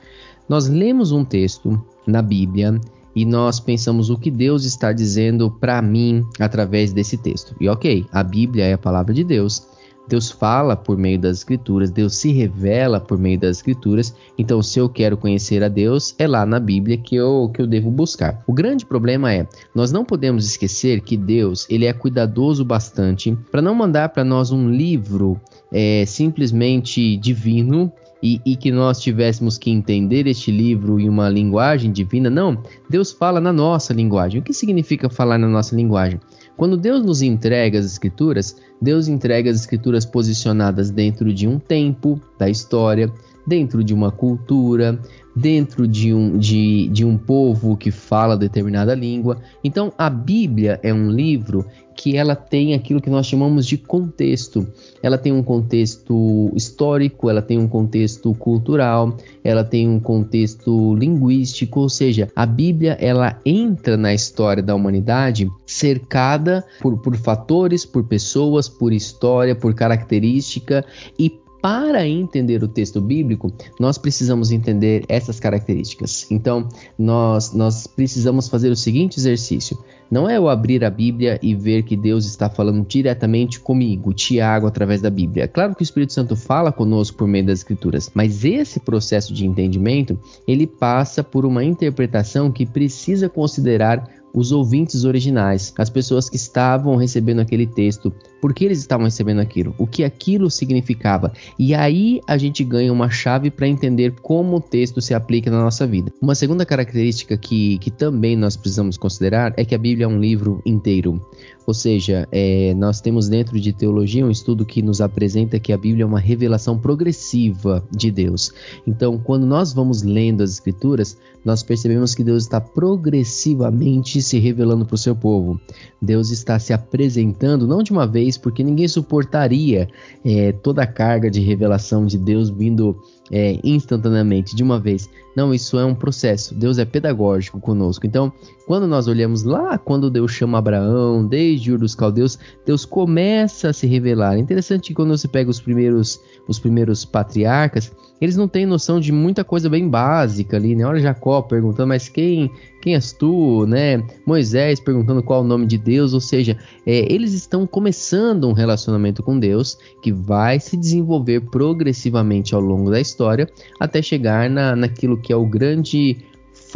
nós 0.48 0.68
lemos 0.68 1.12
um 1.12 1.24
texto 1.24 1.82
na 2.06 2.22
Bíblia 2.22 2.78
e 3.14 3.24
nós 3.24 3.58
pensamos 3.58 4.10
o 4.10 4.18
que 4.18 4.30
Deus 4.30 4.64
está 4.64 4.92
dizendo 4.92 5.50
para 5.50 5.80
mim 5.80 6.22
através 6.38 6.92
desse 6.92 7.16
texto. 7.16 7.56
E 7.58 7.68
ok, 7.68 8.04
a 8.12 8.22
Bíblia 8.22 8.64
é 8.66 8.72
a 8.74 8.78
palavra 8.78 9.14
de 9.14 9.24
Deus. 9.24 9.66
Deus 10.08 10.30
fala 10.30 10.76
por 10.76 10.96
meio 10.96 11.18
das 11.18 11.38
Escrituras, 11.38 11.90
Deus 11.90 12.16
se 12.16 12.32
revela 12.32 13.00
por 13.00 13.18
meio 13.18 13.38
das 13.38 13.58
Escrituras. 13.58 14.14
Então, 14.38 14.62
se 14.62 14.78
eu 14.78 14.88
quero 14.88 15.16
conhecer 15.16 15.62
a 15.62 15.68
Deus, 15.68 16.14
é 16.18 16.26
lá 16.26 16.46
na 16.46 16.60
Bíblia 16.60 16.96
que 16.96 17.16
eu, 17.16 17.50
que 17.52 17.60
eu 17.60 17.66
devo 17.66 17.90
buscar. 17.90 18.42
O 18.46 18.52
grande 18.52 18.86
problema 18.86 19.32
é, 19.32 19.46
nós 19.74 19.90
não 19.90 20.04
podemos 20.04 20.46
esquecer 20.46 21.00
que 21.00 21.16
Deus 21.16 21.66
ele 21.68 21.86
é 21.86 21.92
cuidadoso 21.92 22.64
bastante 22.64 23.36
para 23.50 23.62
não 23.62 23.74
mandar 23.74 24.10
para 24.10 24.24
nós 24.24 24.50
um 24.50 24.70
livro 24.70 25.40
é, 25.72 26.04
simplesmente 26.06 27.16
divino 27.16 27.92
e, 28.22 28.40
e, 28.44 28.56
que 28.56 28.70
nós 28.70 29.00
tivéssemos 29.00 29.58
que 29.58 29.70
entender 29.70 30.26
este 30.26 30.50
livro 30.50 30.98
em 30.98 31.08
uma 31.08 31.28
linguagem 31.28 31.92
divina. 31.92 32.30
Não, 32.30 32.60
Deus 32.88 33.12
fala 33.12 33.40
na 33.40 33.52
nossa 33.52 33.92
linguagem. 33.92 34.40
O 34.40 34.42
que 34.42 34.52
significa 34.52 35.08
falar 35.08 35.38
na 35.38 35.46
nossa 35.46 35.76
linguagem? 35.76 36.20
Quando 36.56 36.76
Deus 36.76 37.04
nos 37.04 37.20
entrega 37.20 37.78
as 37.78 37.84
Escrituras, 37.84 38.56
Deus 38.80 39.08
entrega 39.08 39.50
as 39.50 39.56
Escrituras 39.56 40.06
posicionadas 40.06 40.90
dentro 40.90 41.32
de 41.32 41.46
um 41.46 41.58
tempo 41.58 42.20
da 42.38 42.48
história, 42.48 43.12
dentro 43.46 43.84
de 43.84 43.94
uma 43.94 44.10
cultura, 44.10 44.98
dentro 45.34 45.86
de 45.86 46.14
um, 46.14 46.38
de, 46.38 46.88
de 46.88 47.04
um 47.04 47.18
povo 47.18 47.76
que 47.76 47.90
fala 47.90 48.36
determinada 48.36 48.94
língua. 48.94 49.38
Então, 49.62 49.92
a 49.98 50.08
Bíblia 50.08 50.80
é 50.82 50.92
um 50.92 51.10
livro 51.10 51.66
que 51.94 52.16
ela 52.16 52.36
tem 52.36 52.74
aquilo 52.74 53.00
que 53.00 53.08
nós 53.08 53.26
chamamos 53.26 53.66
de 53.66 53.78
contexto. 53.78 54.66
Ela 55.02 55.16
tem 55.16 55.32
um 55.32 55.42
contexto 55.42 56.52
histórico, 56.54 57.30
ela 57.30 57.40
tem 57.40 57.58
um 57.58 57.66
contexto 57.66 58.34
cultural, 58.34 59.16
ela 59.42 59.64
tem 59.64 59.88
um 59.88 59.98
contexto 59.98 60.94
linguístico, 60.94 61.80
ou 61.80 61.88
seja, 61.88 62.28
a 62.36 62.44
Bíblia 62.44 62.98
ela 63.00 63.40
entra 63.44 63.96
na 63.96 64.12
história 64.12 64.62
da 64.62 64.74
humanidade 64.74 65.50
cercada 65.66 66.64
por, 66.80 66.98
por 66.98 67.16
fatores, 67.16 67.86
por 67.86 68.04
pessoas, 68.04 68.68
por 68.68 68.92
história, 68.92 69.54
por 69.54 69.74
característica 69.74 70.84
e 71.18 71.30
para 71.66 72.06
entender 72.06 72.62
o 72.62 72.68
texto 72.68 73.00
bíblico, 73.00 73.52
nós 73.80 73.98
precisamos 73.98 74.52
entender 74.52 75.04
essas 75.08 75.40
características. 75.40 76.30
Então, 76.30 76.68
nós, 76.96 77.52
nós 77.52 77.88
precisamos 77.88 78.48
fazer 78.48 78.70
o 78.70 78.76
seguinte 78.76 79.18
exercício: 79.18 79.76
não 80.08 80.30
é 80.30 80.36
eu 80.36 80.48
abrir 80.48 80.84
a 80.84 80.90
Bíblia 80.90 81.40
e 81.42 81.56
ver 81.56 81.82
que 81.82 81.96
Deus 81.96 82.24
está 82.24 82.48
falando 82.48 82.86
diretamente 82.86 83.58
comigo, 83.58 84.14
Tiago, 84.14 84.68
através 84.68 85.00
da 85.00 85.10
Bíblia. 85.10 85.42
É 85.42 85.48
claro 85.48 85.74
que 85.74 85.82
o 85.82 85.88
Espírito 85.88 86.12
Santo 86.12 86.36
fala 86.36 86.70
conosco 86.70 87.16
por 87.16 87.26
meio 87.26 87.46
das 87.46 87.58
Escrituras, 87.58 88.12
mas 88.14 88.44
esse 88.44 88.78
processo 88.78 89.34
de 89.34 89.44
entendimento 89.44 90.16
ele 90.46 90.68
passa 90.68 91.24
por 91.24 91.44
uma 91.44 91.64
interpretação 91.64 92.48
que 92.52 92.64
precisa 92.64 93.28
considerar 93.28 94.08
os 94.36 94.52
ouvintes 94.52 95.04
originais, 95.04 95.72
as 95.78 95.88
pessoas 95.88 96.28
que 96.28 96.36
estavam 96.36 96.94
recebendo 96.94 97.40
aquele 97.40 97.66
texto 97.66 98.12
por 98.38 98.52
que 98.52 98.66
eles 98.66 98.78
estavam 98.78 99.06
recebendo 99.06 99.40
aquilo, 99.40 99.74
o 99.78 99.86
que 99.86 100.04
aquilo 100.04 100.50
significava. 100.50 101.32
E 101.58 101.74
aí 101.74 102.20
a 102.28 102.36
gente 102.36 102.62
ganha 102.62 102.92
uma 102.92 103.08
chave 103.08 103.50
para 103.50 103.66
entender 103.66 104.14
como 104.20 104.56
o 104.56 104.60
texto 104.60 105.00
se 105.00 105.14
aplica 105.14 105.50
na 105.50 105.62
nossa 105.62 105.86
vida. 105.86 106.12
Uma 106.20 106.34
segunda 106.34 106.66
característica 106.66 107.36
que, 107.36 107.78
que 107.78 107.90
também 107.90 108.36
nós 108.36 108.54
precisamos 108.54 108.98
considerar 108.98 109.54
é 109.56 109.64
que 109.64 109.74
a 109.74 109.78
Bíblia 109.78 110.04
é 110.04 110.08
um 110.08 110.20
livro 110.20 110.60
inteiro. 110.66 111.20
Ou 111.66 111.74
seja, 111.74 112.28
é, 112.30 112.72
nós 112.74 113.00
temos 113.00 113.28
dentro 113.28 113.58
de 113.58 113.72
teologia 113.72 114.24
um 114.24 114.30
estudo 114.30 114.64
que 114.64 114.80
nos 114.80 115.00
apresenta 115.00 115.58
que 115.58 115.72
a 115.72 115.76
Bíblia 115.76 116.04
é 116.04 116.06
uma 116.06 116.20
revelação 116.20 116.78
progressiva 116.78 117.84
de 117.90 118.10
Deus. 118.10 118.52
Então, 118.86 119.18
quando 119.18 119.44
nós 119.44 119.72
vamos 119.72 120.02
lendo 120.02 120.42
as 120.42 120.52
Escrituras, 120.52 121.18
nós 121.44 121.62
percebemos 121.62 122.14
que 122.14 122.22
Deus 122.22 122.44
está 122.44 122.60
progressivamente 122.60 124.22
se 124.22 124.38
revelando 124.38 124.86
para 124.86 124.94
o 124.94 124.98
seu 124.98 125.14
povo. 125.14 125.60
Deus 126.00 126.30
está 126.30 126.58
se 126.58 126.72
apresentando, 126.72 127.66
não 127.66 127.82
de 127.82 127.90
uma 127.90 128.06
vez, 128.06 128.38
porque 128.38 128.62
ninguém 128.62 128.86
suportaria 128.86 129.88
é, 130.24 130.52
toda 130.52 130.82
a 130.82 130.86
carga 130.86 131.30
de 131.30 131.40
revelação 131.40 132.06
de 132.06 132.16
Deus 132.16 132.48
vindo 132.48 132.96
é, 133.30 133.58
instantaneamente, 133.62 134.54
de 134.54 134.62
uma 134.62 134.78
vez. 134.78 135.08
Não, 135.36 135.52
isso 135.52 135.78
é 135.78 135.84
um 135.84 135.94
processo. 135.94 136.54
Deus 136.54 136.78
é 136.78 136.84
pedagógico 136.84 137.60
conosco. 137.60 138.06
Então, 138.06 138.32
quando 138.66 138.86
nós 138.86 139.06
olhamos 139.06 139.42
lá, 139.42 139.76
quando 139.76 140.10
Deus 140.10 140.32
chama 140.32 140.58
Abraão, 140.58 141.26
desde 141.26 141.72
Ur 141.72 141.78
dos 141.78 141.94
Caldeus, 141.94 142.38
Deus 142.64 142.84
começa 142.84 143.68
a 143.68 143.72
se 143.72 143.86
revelar. 143.86 144.36
É 144.36 144.38
interessante 144.38 144.88
que 144.88 144.94
quando 144.94 145.16
você 145.16 145.28
pega 145.28 145.50
os 145.50 145.60
primeiros, 145.60 146.20
os 146.48 146.58
primeiros 146.58 147.04
patriarcas, 147.04 147.92
eles 148.20 148.36
não 148.36 148.48
têm 148.48 148.64
noção 148.64 148.98
de 148.98 149.12
muita 149.12 149.44
coisa 149.44 149.68
bem 149.68 149.88
básica 149.88 150.56
ali, 150.56 150.74
né? 150.74 150.84
Olha 150.86 151.00
Jacó 151.00 151.42
perguntando, 151.42 151.88
mas 151.88 152.08
quem 152.08 152.50
quem 152.80 152.94
és 152.94 153.12
tu, 153.12 153.66
né? 153.66 154.02
Moisés 154.24 154.78
perguntando 154.78 155.22
qual 155.22 155.42
o 155.42 155.44
nome 155.46 155.66
de 155.66 155.76
Deus, 155.76 156.14
ou 156.14 156.20
seja, 156.20 156.56
é, 156.86 157.12
eles 157.12 157.32
estão 157.32 157.66
começando 157.66 158.48
um 158.48 158.52
relacionamento 158.52 159.22
com 159.22 159.38
Deus 159.38 159.76
que 160.00 160.12
vai 160.12 160.60
se 160.60 160.76
desenvolver 160.76 161.40
progressivamente 161.50 162.54
ao 162.54 162.60
longo 162.60 162.90
da 162.90 163.00
história 163.00 163.48
até 163.80 164.00
chegar 164.00 164.48
na, 164.48 164.76
naquilo 164.76 165.16
que 165.16 165.32
é 165.32 165.36
o 165.36 165.44
grande 165.44 166.16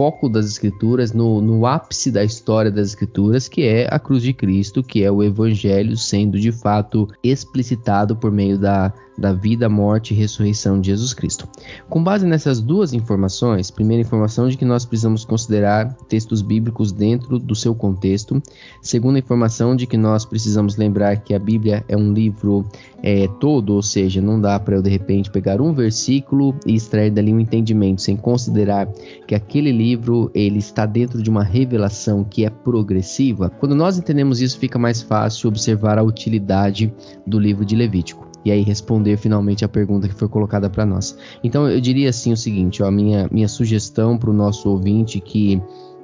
foco 0.00 0.30
das 0.30 0.46
escrituras, 0.46 1.12
no, 1.12 1.42
no 1.42 1.66
ápice 1.66 2.10
da 2.10 2.24
história 2.24 2.70
das 2.70 2.88
escrituras, 2.88 3.48
que 3.50 3.64
é 3.64 3.86
a 3.90 3.98
cruz 3.98 4.22
de 4.22 4.32
Cristo, 4.32 4.82
que 4.82 5.04
é 5.04 5.12
o 5.12 5.22
evangelho 5.22 5.94
sendo 5.94 6.40
de 6.40 6.50
fato 6.50 7.06
explicitado 7.22 8.16
por 8.16 8.32
meio 8.32 8.58
da 8.58 8.94
da 9.20 9.34
vida, 9.34 9.68
morte 9.68 10.14
e 10.14 10.16
ressurreição 10.16 10.80
de 10.80 10.88
Jesus 10.88 11.12
Cristo. 11.12 11.46
Com 11.90 12.02
base 12.02 12.26
nessas 12.26 12.60
duas 12.60 12.94
informações, 12.94 13.70
primeira 13.70 14.00
informação 14.00 14.48
de 14.48 14.56
que 14.56 14.64
nós 14.64 14.86
precisamos 14.86 15.26
considerar 15.26 15.94
textos 16.08 16.40
bíblicos 16.40 16.90
dentro 16.90 17.38
do 17.38 17.54
seu 17.54 17.74
contexto, 17.74 18.42
segunda 18.80 19.18
informação 19.18 19.76
de 19.76 19.86
que 19.86 19.98
nós 19.98 20.24
precisamos 20.24 20.76
lembrar 20.76 21.18
que 21.18 21.34
a 21.34 21.38
Bíblia 21.38 21.84
é 21.86 21.96
um 21.96 22.14
livro 22.14 22.64
é, 23.02 23.28
todo, 23.38 23.74
ou 23.74 23.82
seja, 23.82 24.22
não 24.22 24.40
dá 24.40 24.58
para 24.58 24.76
eu 24.76 24.82
de 24.82 24.88
repente 24.88 25.30
pegar 25.30 25.60
um 25.60 25.74
versículo 25.74 26.54
e 26.64 26.74
extrair 26.74 27.10
dali 27.10 27.32
um 27.32 27.40
entendimento 27.40 28.00
sem 28.00 28.16
considerar 28.16 28.88
que 29.26 29.34
aquele 29.34 29.70
livro 29.70 29.89
ele 30.34 30.58
está 30.58 30.86
dentro 30.86 31.22
de 31.22 31.30
uma 31.30 31.42
revelação 31.42 32.24
que 32.24 32.44
é 32.44 32.50
progressiva. 32.50 33.50
Quando 33.50 33.74
nós 33.74 33.98
entendemos 33.98 34.40
isso, 34.40 34.58
fica 34.58 34.78
mais 34.78 35.00
fácil 35.02 35.48
observar 35.48 35.98
a 35.98 36.02
utilidade 36.02 36.92
do 37.26 37.38
livro 37.38 37.64
de 37.64 37.74
Levítico 37.74 38.28
e 38.44 38.50
aí 38.50 38.62
responder 38.62 39.16
finalmente 39.16 39.64
a 39.64 39.68
pergunta 39.68 40.08
que 40.08 40.14
foi 40.14 40.28
colocada 40.28 40.68
para 40.70 40.86
nós. 40.86 41.16
Então 41.44 41.68
eu 41.68 41.80
diria 41.80 42.10
assim 42.10 42.32
o 42.32 42.36
seguinte, 42.36 42.82
a 42.82 42.90
minha, 42.90 43.28
minha 43.30 43.48
sugestão 43.48 44.16
para 44.16 44.30
o 44.30 44.34
nosso 44.34 44.68
ouvinte 44.68 45.20
que 45.20 45.60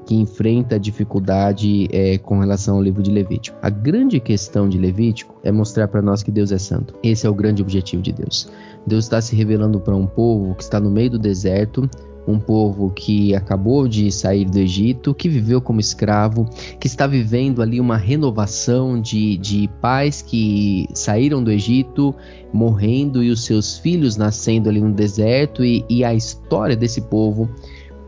que 0.07 0.15
enfrenta 0.15 0.79
dificuldade 0.79 1.89
é, 1.91 2.17
com 2.17 2.39
relação 2.39 2.77
ao 2.77 2.83
livro 2.83 3.03
de 3.03 3.11
Levítico. 3.11 3.59
A 3.61 3.69
grande 3.69 4.21
questão 4.21 4.69
de 4.69 4.79
Levítico 4.79 5.35
é 5.43 5.51
mostrar 5.51 5.89
para 5.89 6.01
nós 6.01 6.23
que 6.23 6.31
Deus 6.31 6.53
é 6.53 6.59
santo. 6.59 6.95
Esse 7.03 7.27
é 7.27 7.31
o 7.31 7.35
grande 7.35 7.61
objetivo 7.61 8.01
de 8.01 8.13
Deus. 8.13 8.49
Deus 8.87 9.07
está 9.07 9.21
se 9.21 9.35
revelando 9.35 9.81
para 9.81 9.97
um 9.97 10.07
povo 10.07 10.55
que 10.55 10.63
está 10.63 10.79
no 10.79 10.89
meio 10.89 11.11
do 11.11 11.19
deserto, 11.19 11.91
um 12.27 12.39
povo 12.39 12.91
que 12.91 13.35
acabou 13.35 13.87
de 13.87 14.11
sair 14.11 14.45
do 14.45 14.59
Egito, 14.59 15.15
que 15.15 15.29
viveu 15.29 15.61
como 15.61 15.79
escravo, 15.79 16.49
que 16.81 16.87
está 16.87 17.07
vivendo 17.07 17.63
ali 17.63 17.81
uma 17.81 17.97
renovação 17.97 19.01
de, 19.01 19.37
de 19.37 19.71
pais 19.81 20.23
que 20.23 20.89
saíram 20.95 21.43
do 21.43 21.51
Egito, 21.51 22.15
morrendo 22.53 23.23
e 23.23 23.31
os 23.31 23.45
seus 23.45 23.79
filhos 23.79 24.17
nascendo 24.17 24.69
ali 24.69 24.81
no 24.81 24.93
deserto, 24.93 25.65
e, 25.65 25.85
e 25.89 26.05
a 26.05 26.15
história 26.15 26.77
desse 26.77 27.01
povo, 27.03 27.49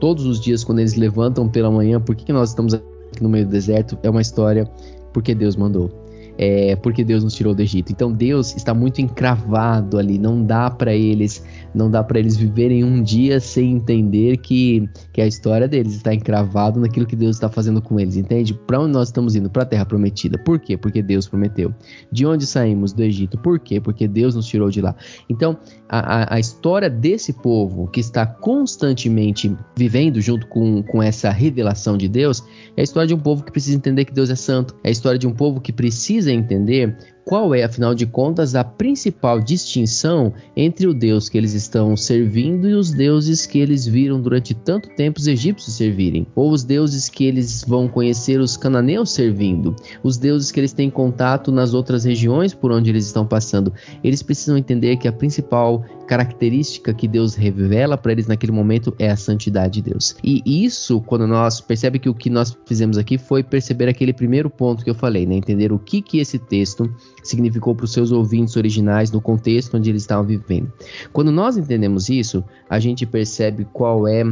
todos 0.01 0.27
os 0.27 0.41
dias 0.41 0.65
quando 0.65 0.81
eles 0.81 0.95
levantam 0.95 1.49
pela 1.49 1.71
manhã, 1.71 2.01
por 2.01 2.17
que, 2.17 2.33
nós 2.33 2.51
estamos 2.51 2.75
aqui 2.75 3.23
no 3.23 3.29
meio 3.29 3.47
do 3.47 3.51
deserto? 3.51 3.99
É 4.03 4.11
uma 4.11 4.21
história 4.21 4.69
porque 5.13 5.35
Deus 5.35 5.57
mandou 5.57 5.91
é, 6.39 6.77
porque 6.77 7.03
Deus 7.03 7.25
nos 7.25 7.35
tirou 7.35 7.53
do 7.53 7.61
Egito. 7.61 7.91
Então 7.91 8.13
Deus 8.13 8.55
está 8.57 8.73
muito 8.73 9.01
encravado 9.01 9.99
ali, 9.99 10.19
não 10.19 10.45
dá 10.45 10.71
para 10.71 10.95
eles, 10.95 11.45
não 11.75 11.91
dá 11.91 12.03
para 12.05 12.21
eles 12.21 12.37
viverem 12.37 12.85
um 12.85 13.03
dia 13.03 13.41
sem 13.41 13.73
entender 13.73 14.37
que, 14.37 14.89
que 15.13 15.21
a 15.21 15.27
história 15.27 15.67
deles 15.67 15.97
está 15.97 16.15
encravado 16.15 16.79
naquilo 16.79 17.07
que 17.07 17.17
Deus 17.17 17.37
está 17.37 17.49
fazendo 17.49 17.83
com 17.83 17.99
eles, 17.99 18.17
entende? 18.17 18.55
Para 18.55 18.81
onde 18.81 18.93
nós 18.93 19.09
estamos 19.09 19.35
indo? 19.35 19.51
Para 19.51 19.65
a 19.65 19.67
Terra 19.67 19.85
Prometida. 19.85 20.39
Por 20.39 20.61
quê? 20.61 20.77
Porque 20.77 21.03
Deus 21.03 21.27
prometeu. 21.27 21.75
De 22.13 22.25
onde 22.25 22.47
saímos 22.47 22.93
do 22.93 23.03
Egito? 23.03 23.37
Por 23.37 23.59
quê? 23.59 23.81
Porque 23.81 24.07
Deus 24.07 24.37
nos 24.37 24.47
tirou 24.47 24.71
de 24.71 24.81
lá. 24.81 24.95
Então 25.29 25.59
a, 25.89 25.99
a, 25.99 26.35
a 26.37 26.41
história 26.41 26.89
desse 26.89 27.33
povo 27.33 27.89
que 27.89 27.99
está 27.99 28.25
constantemente 28.25 29.57
vivendo 29.77 30.21
junto 30.21 30.47
com, 30.47 30.83
com 30.85 31.03
essa 31.03 31.31
revelação 31.31 31.97
de 31.97 32.09
Deus 32.09 32.45
é 32.77 32.81
a 32.83 32.85
história 32.85 33.09
de 33.09 33.15
um 33.15 33.19
povo 33.19 33.43
que 33.43 33.51
precisa 33.51 33.77
entender 33.77 34.05
que 34.05 34.13
Deus 34.13 34.31
é 34.31 34.37
santo. 34.37 34.77
É 34.85 34.89
a 34.89 34.93
história 34.93 35.19
de 35.19 35.27
um 35.27 35.33
povo 35.33 35.61
que 35.61 35.73
precisa 35.73 36.28
precisa 36.29 36.33
entender 36.33 36.97
qual 37.29 37.55
é, 37.55 37.63
afinal 37.63 37.95
de 37.95 38.07
contas, 38.07 38.55
a 38.55 38.65
principal 38.65 39.39
distinção 39.39 40.33
entre 40.57 40.87
o 40.87 40.95
Deus 40.95 41.29
que 41.29 41.37
eles 41.37 41.53
estão 41.53 41.95
servindo 41.95 42.67
e 42.67 42.73
os 42.73 42.91
deuses 42.91 43.45
que 43.45 43.59
eles 43.59 43.87
viram 43.87 44.19
durante 44.19 44.55
tanto 44.55 44.89
tempo 44.97 45.21
os 45.21 45.27
egípcios 45.27 45.77
servirem, 45.77 46.27
ou 46.35 46.51
os 46.51 46.65
deuses 46.65 47.11
que 47.11 47.27
eles 47.27 47.63
vão 47.69 47.87
conhecer 47.87 48.41
os 48.41 48.57
cananeus 48.57 49.11
servindo, 49.11 49.77
os 50.03 50.17
deuses 50.17 50.51
que 50.51 50.59
eles 50.59 50.73
têm 50.73 50.89
contato 50.89 51.53
nas 51.53 51.75
outras 51.75 52.03
regiões 52.03 52.55
por 52.55 52.73
onde 52.73 52.89
eles 52.89 53.05
estão 53.05 53.27
passando. 53.27 53.75
Eles 54.03 54.23
precisam 54.23 54.57
entender 54.57 54.97
que 54.97 55.07
a 55.07 55.13
principal 55.13 55.85
característica 56.07 56.95
que 56.95 57.07
Deus 57.07 57.35
revela 57.35 57.99
para 57.99 58.13
eles 58.13 58.27
naquele 58.27 58.53
momento 58.53 58.97
é 58.99 59.11
a 59.11 59.17
santidade 59.17 59.83
de 59.83 59.91
Deus. 59.91 60.17
E 60.25 60.43
isso, 60.47 61.03
quando 61.03 61.27
nós 61.27 61.61
percebe 61.61 61.99
que 61.99 62.09
o 62.09 62.15
que 62.15 62.31
nós 62.31 62.57
fizemos 62.65 62.97
aqui 62.97 63.19
foi 63.19 63.43
perceber 63.43 63.87
aquele 63.87 64.15
primeiro 64.15 64.49
ponto 64.49 64.83
que 64.83 64.89
eu 64.89 64.95
falei, 64.95 65.27
né? 65.27 65.35
Entender 65.35 65.71
o 65.71 65.79
que 65.79 66.01
que 66.01 66.19
esse 66.19 66.39
texto 66.39 66.91
significou 67.23 67.75
para 67.75 67.85
os 67.85 67.93
seus 67.93 68.13
ouvintes 68.13 68.57
originais 68.57 69.11
no 69.11 69.21
contexto 69.21 69.77
onde 69.77 69.91
eles 69.91 70.03
estavam 70.03 70.25
vivendo. 70.25 70.73
Quando 71.13 71.31
nós 71.31 71.57
entendemos 71.57 72.09
isso, 72.09 72.45
a 72.69 72.79
gente 72.79 73.07
percebe 73.07 73.67
qual 73.73 74.07
é 74.07 74.25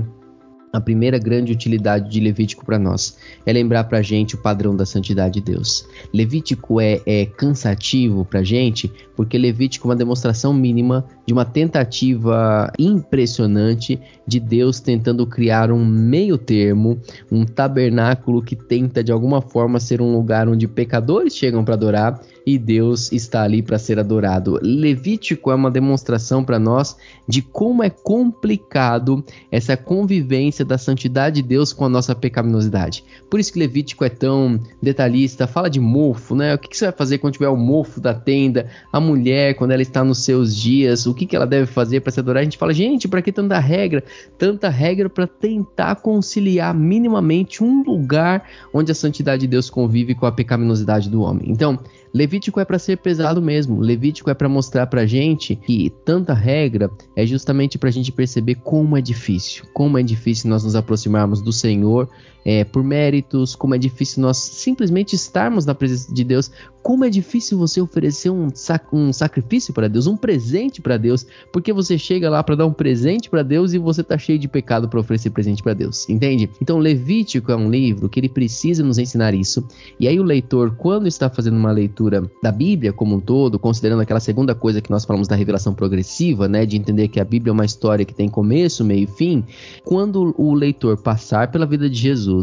a 0.72 0.80
primeira 0.80 1.18
grande 1.18 1.52
utilidade 1.52 2.10
de 2.10 2.20
Levítico 2.20 2.64
para 2.64 2.78
nós 2.78 3.16
é 3.44 3.52
lembrar 3.52 3.84
para 3.84 4.02
gente 4.02 4.34
o 4.34 4.38
padrão 4.38 4.76
da 4.76 4.84
santidade 4.84 5.34
de 5.34 5.52
Deus. 5.52 5.86
Levítico 6.12 6.80
é, 6.80 7.00
é 7.06 7.26
cansativo 7.26 8.24
para 8.24 8.42
gente 8.42 8.92
porque 9.16 9.38
Levítico 9.38 9.88
é 9.88 9.90
uma 9.90 9.96
demonstração 9.96 10.52
mínima 10.52 11.06
de 11.24 11.32
uma 11.32 11.44
tentativa 11.44 12.70
impressionante 12.78 13.98
de 14.26 14.38
Deus 14.38 14.78
tentando 14.78 15.26
criar 15.26 15.72
um 15.72 15.84
meio 15.84 16.36
termo, 16.36 17.00
um 17.32 17.44
tabernáculo 17.44 18.42
que 18.42 18.54
tenta 18.54 19.02
de 19.02 19.10
alguma 19.10 19.40
forma 19.40 19.80
ser 19.80 20.00
um 20.02 20.12
lugar 20.12 20.48
onde 20.48 20.68
pecadores 20.68 21.34
chegam 21.34 21.64
para 21.64 21.74
adorar 21.74 22.20
e 22.46 22.58
Deus 22.58 23.10
está 23.10 23.42
ali 23.42 23.62
para 23.62 23.78
ser 23.78 23.98
adorado. 23.98 24.60
Levítico 24.62 25.50
é 25.50 25.54
uma 25.54 25.70
demonstração 25.70 26.44
para 26.44 26.58
nós 26.58 26.96
de 27.26 27.42
como 27.42 27.82
é 27.82 27.90
complicado 27.90 29.24
essa 29.50 29.76
convivência 29.76 30.55
da 30.64 30.78
santidade 30.78 31.42
de 31.42 31.48
Deus 31.48 31.72
com 31.72 31.84
a 31.84 31.88
nossa 31.88 32.14
pecaminosidade. 32.14 33.04
Por 33.30 33.40
isso 33.40 33.52
que 33.52 33.58
Levítico 33.58 34.04
é 34.04 34.08
tão 34.08 34.60
detalhista, 34.82 35.46
fala 35.46 35.68
de 35.68 35.80
mofo, 35.80 36.34
né? 36.34 36.54
O 36.54 36.58
que, 36.58 36.68
que 36.68 36.76
você 36.76 36.86
vai 36.86 36.94
fazer 36.94 37.18
quando 37.18 37.34
tiver 37.34 37.48
o 37.48 37.56
mofo 37.56 38.00
da 38.00 38.14
tenda? 38.14 38.68
A 38.92 39.00
mulher, 39.00 39.54
quando 39.54 39.72
ela 39.72 39.82
está 39.82 40.04
nos 40.04 40.24
seus 40.24 40.54
dias, 40.54 41.06
o 41.06 41.14
que, 41.14 41.26
que 41.26 41.36
ela 41.36 41.46
deve 41.46 41.66
fazer 41.66 42.00
para 42.00 42.12
se 42.12 42.20
adorar? 42.20 42.40
A 42.40 42.44
gente 42.44 42.58
fala, 42.58 42.72
gente, 42.72 43.08
para 43.08 43.22
que 43.22 43.32
tanta 43.32 43.58
regra? 43.58 44.02
Tanta 44.38 44.68
regra 44.68 45.08
para 45.08 45.26
tentar 45.26 45.96
conciliar 45.96 46.74
minimamente 46.74 47.62
um 47.62 47.82
lugar 47.82 48.44
onde 48.72 48.92
a 48.92 48.94
santidade 48.94 49.42
de 49.42 49.46
Deus 49.46 49.70
convive 49.70 50.14
com 50.14 50.26
a 50.26 50.32
pecaminosidade 50.32 51.10
do 51.10 51.22
homem. 51.22 51.50
Então, 51.50 51.78
Levítico 52.16 52.58
é 52.58 52.64
para 52.64 52.78
ser 52.78 52.96
pesado 52.96 53.42
mesmo. 53.42 53.78
Levítico 53.78 54.30
é 54.30 54.34
para 54.34 54.48
mostrar 54.48 54.86
para 54.86 55.04
gente 55.04 55.54
que 55.54 55.90
tanta 56.02 56.32
regra 56.32 56.90
é 57.14 57.26
justamente 57.26 57.76
para 57.76 57.90
a 57.90 57.92
gente 57.92 58.10
perceber 58.10 58.54
como 58.54 58.96
é 58.96 59.02
difícil, 59.02 59.66
como 59.74 59.98
é 59.98 60.02
difícil 60.02 60.48
nós 60.48 60.64
nos 60.64 60.74
aproximarmos 60.74 61.42
do 61.42 61.52
Senhor 61.52 62.08
é, 62.46 62.62
por 62.62 62.84
méritos, 62.84 63.56
como 63.56 63.74
é 63.74 63.78
difícil 63.78 64.22
nós 64.22 64.36
simplesmente 64.36 65.16
estarmos 65.16 65.66
na 65.66 65.74
presença 65.74 66.14
de 66.14 66.22
Deus, 66.22 66.48
como 66.80 67.04
é 67.04 67.10
difícil 67.10 67.58
você 67.58 67.80
oferecer 67.80 68.30
um, 68.30 68.48
sac 68.54 68.86
um 68.92 69.12
sacrifício 69.12 69.74
para 69.74 69.88
Deus, 69.88 70.06
um 70.06 70.16
presente 70.16 70.80
para 70.80 70.96
Deus, 70.96 71.26
porque 71.52 71.72
você 71.72 71.98
chega 71.98 72.30
lá 72.30 72.44
para 72.44 72.54
dar 72.54 72.66
um 72.66 72.72
presente 72.72 73.28
para 73.28 73.42
Deus 73.42 73.72
e 73.72 73.78
você 73.78 74.04
tá 74.04 74.16
cheio 74.16 74.38
de 74.38 74.46
pecado 74.46 74.88
para 74.88 75.00
oferecer 75.00 75.30
presente 75.30 75.64
para 75.64 75.74
Deus, 75.74 76.08
entende? 76.08 76.48
Então 76.62 76.78
Levítico 76.78 77.50
é 77.50 77.56
um 77.56 77.68
livro 77.68 78.08
que 78.08 78.20
ele 78.20 78.28
precisa 78.28 78.84
nos 78.84 78.98
ensinar 78.98 79.34
isso. 79.34 79.66
E 79.98 80.06
aí 80.06 80.20
o 80.20 80.22
leitor, 80.22 80.76
quando 80.76 81.08
está 81.08 81.28
fazendo 81.28 81.56
uma 81.56 81.72
leitura 81.72 82.30
da 82.40 82.52
Bíblia 82.52 82.92
como 82.92 83.16
um 83.16 83.20
todo, 83.20 83.58
considerando 83.58 84.02
aquela 84.02 84.20
segunda 84.20 84.54
coisa 84.54 84.80
que 84.80 84.90
nós 84.92 85.04
falamos 85.04 85.26
da 85.26 85.34
revelação 85.34 85.74
progressiva, 85.74 86.46
né, 86.46 86.64
de 86.64 86.76
entender 86.76 87.08
que 87.08 87.18
a 87.18 87.24
Bíblia 87.24 87.50
é 87.50 87.54
uma 87.54 87.64
história 87.64 88.04
que 88.04 88.14
tem 88.14 88.28
começo, 88.28 88.84
meio 88.84 89.02
e 89.02 89.06
fim, 89.08 89.42
quando 89.84 90.32
o 90.38 90.54
leitor 90.54 90.96
passar 90.98 91.50
pela 91.50 91.66
vida 91.66 91.90
de 91.90 91.96
Jesus, 91.96 92.35